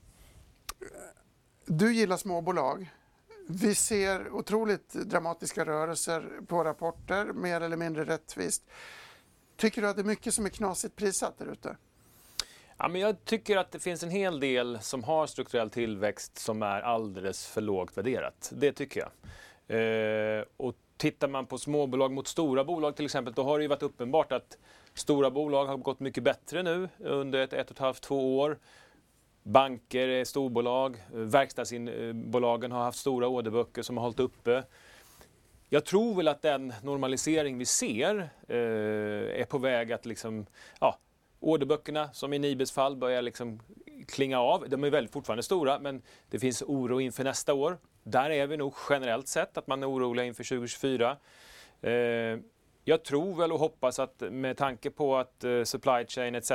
[1.64, 2.90] Du gillar småbolag.
[3.48, 8.62] Vi ser otroligt dramatiska rörelser på rapporter, mer eller mindre rättvist.
[9.56, 11.76] Tycker du att det är mycket som är knasigt prissatt där ute?
[12.76, 16.62] Ja, men jag tycker att det finns en hel del som har strukturell tillväxt som
[16.62, 18.52] är alldeles för lågt värderat.
[18.54, 19.10] Det tycker jag.
[19.68, 23.68] Eh, och tittar man på småbolag mot stora bolag till exempel, då har det ju
[23.68, 24.58] varit uppenbart att
[24.94, 28.58] stora bolag har gått mycket bättre nu under ett, ett och ett halvt, två år.
[29.42, 34.62] Banker är storbolag, eh, verkstadsbolagen har haft stora orderböcker som har hållit uppe.
[35.68, 40.46] Jag tror väl att den normalisering vi ser eh, är på väg att liksom,
[40.80, 40.98] ja,
[41.40, 43.60] orderböckerna som i Nibes fall börjar liksom
[44.08, 44.68] klinga av.
[44.68, 47.78] De är väldigt fortfarande stora men det finns oro inför nästa år.
[48.02, 51.16] Där är vi nog generellt sett att man är orolig inför 2024.
[51.80, 51.92] Eh,
[52.84, 56.52] jag tror väl och hoppas att med tanke på att eh, supply chain etc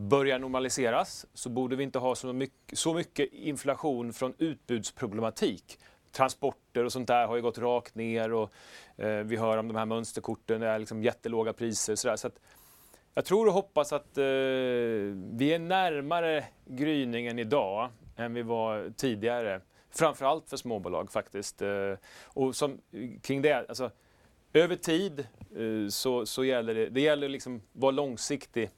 [0.00, 5.78] börjar normaliseras så borde vi inte ha så mycket, så mycket inflation från utbudsproblematik.
[6.12, 8.52] Transporter och sånt där har ju gått rakt ner och
[8.96, 11.94] eh, vi hör om de här mönsterkorten, det är liksom jättelåga priser.
[11.94, 12.40] Så, så att,
[13.14, 14.24] jag tror och hoppas att eh,
[15.32, 19.60] vi är närmare gryningen idag än vi var tidigare.
[19.90, 21.62] Framförallt för småbolag faktiskt.
[21.62, 23.90] Eh, och som, eh, kring det, alltså,
[24.52, 25.26] över tid
[25.56, 28.70] eh, så, så gäller det, det gäller liksom att vara långsiktig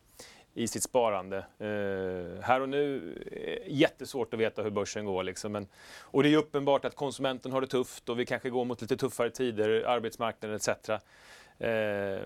[0.54, 1.36] i sitt sparande.
[1.38, 5.22] Eh, här och nu är jättesvårt att veta hur börsen går.
[5.22, 5.52] Liksom.
[5.52, 5.66] Men,
[6.00, 8.96] och det är uppenbart att konsumenten har det tufft och vi kanske går mot lite
[8.96, 10.68] tuffare tider, arbetsmarknaden etc.
[10.88, 10.98] Eh,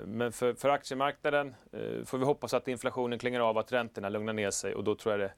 [0.06, 4.32] men för, för aktiemarknaden eh, får vi hoppas att inflationen klingar av, att räntorna lugnar
[4.32, 5.32] ner sig och då tror jag det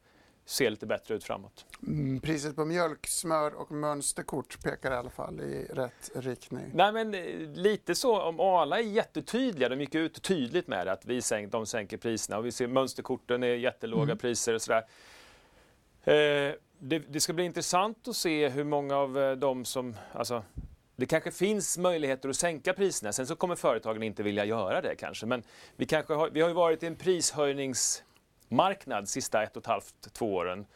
[0.49, 1.67] ser lite bättre ut framåt.
[1.87, 6.71] Mm, priset på mjölk, smör och mönsterkort pekar i alla fall i rätt riktning.
[6.75, 7.23] Nej, men eh,
[7.55, 8.21] lite så.
[8.23, 11.97] Om Arla är jättetydliga, de gick ut tydligt med det, att vi sänk, de sänker
[11.97, 14.19] priserna och vi ser mönsterkorten är jättelåga mm.
[14.19, 14.85] priser och sådär.
[16.05, 20.43] Eh, det, det, ska bli intressant att se hur många av eh, dem som, alltså,
[20.97, 23.13] det kanske finns möjligheter att sänka priserna.
[23.13, 25.27] Sen så kommer företagen inte vilja göra det kanske.
[25.27, 25.43] Men
[25.77, 28.03] vi, kanske har, vi har ju varit i en prishöjnings
[28.49, 30.67] marknad sista ett och ett halvt, två åren.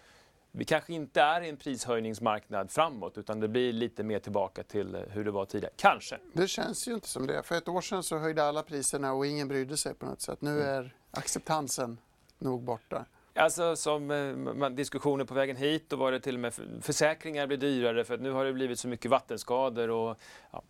[0.54, 4.96] Vi kanske inte är i en prishöjningsmarknad framåt utan det blir lite mer tillbaka till
[5.10, 5.72] hur det var tidigare.
[5.76, 6.18] Kanske.
[6.32, 7.42] Det känns ju inte som det.
[7.42, 10.40] För ett år sedan så höjde alla priserna och ingen brydde sig på något sätt.
[10.40, 10.68] Nu mm.
[10.68, 11.98] är acceptansen
[12.38, 13.04] nog borta.
[13.34, 17.58] Alltså som eh, diskussioner på vägen hit, då var det till och med försäkringar blir
[17.58, 20.18] dyrare för att nu har det blivit så mycket vattenskador och
[20.50, 20.62] ja,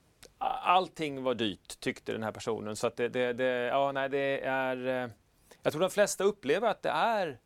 [0.64, 2.76] allting var dyrt tyckte den här personen.
[2.76, 5.10] Så att det, det, det ja, nej, det är eh,
[5.62, 7.38] jag tror de flesta upplever att det är...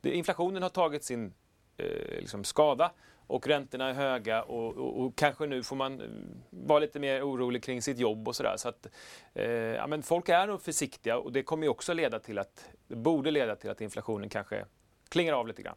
[0.00, 1.34] Det, inflationen har tagit sin
[1.76, 2.92] eh, liksom skada
[3.26, 6.06] och räntorna är höga och, och, och, kanske nu får man eh,
[6.50, 8.54] vara lite mer orolig kring sitt jobb och sådär.
[8.56, 8.86] Så att,
[9.34, 12.64] eh, ja, men folk är nog försiktiga och det kommer ju också leda till att,
[12.88, 14.64] det borde leda till att inflationen kanske
[15.08, 15.76] klingar av lite grann.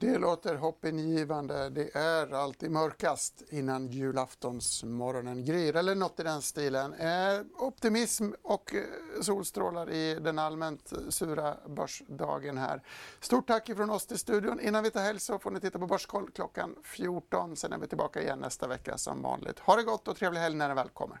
[0.00, 1.70] Det låter hoppingivande.
[1.70, 6.94] Det är alltid mörkast innan julaftonsmorgonen gryr eller något i den stilen.
[6.94, 8.82] Eh, optimism och eh,
[9.20, 12.82] solstrålar i den allmänt eh, sura börsdagen här.
[13.20, 14.60] Stort tack från oss till studion.
[14.60, 17.56] Innan vi tar helg så får ni titta på Börskoll klockan 14.
[17.56, 19.58] Sen är vi tillbaka igen nästa vecka som vanligt.
[19.58, 21.20] Ha det gott och trevlig helg när den väl kommer.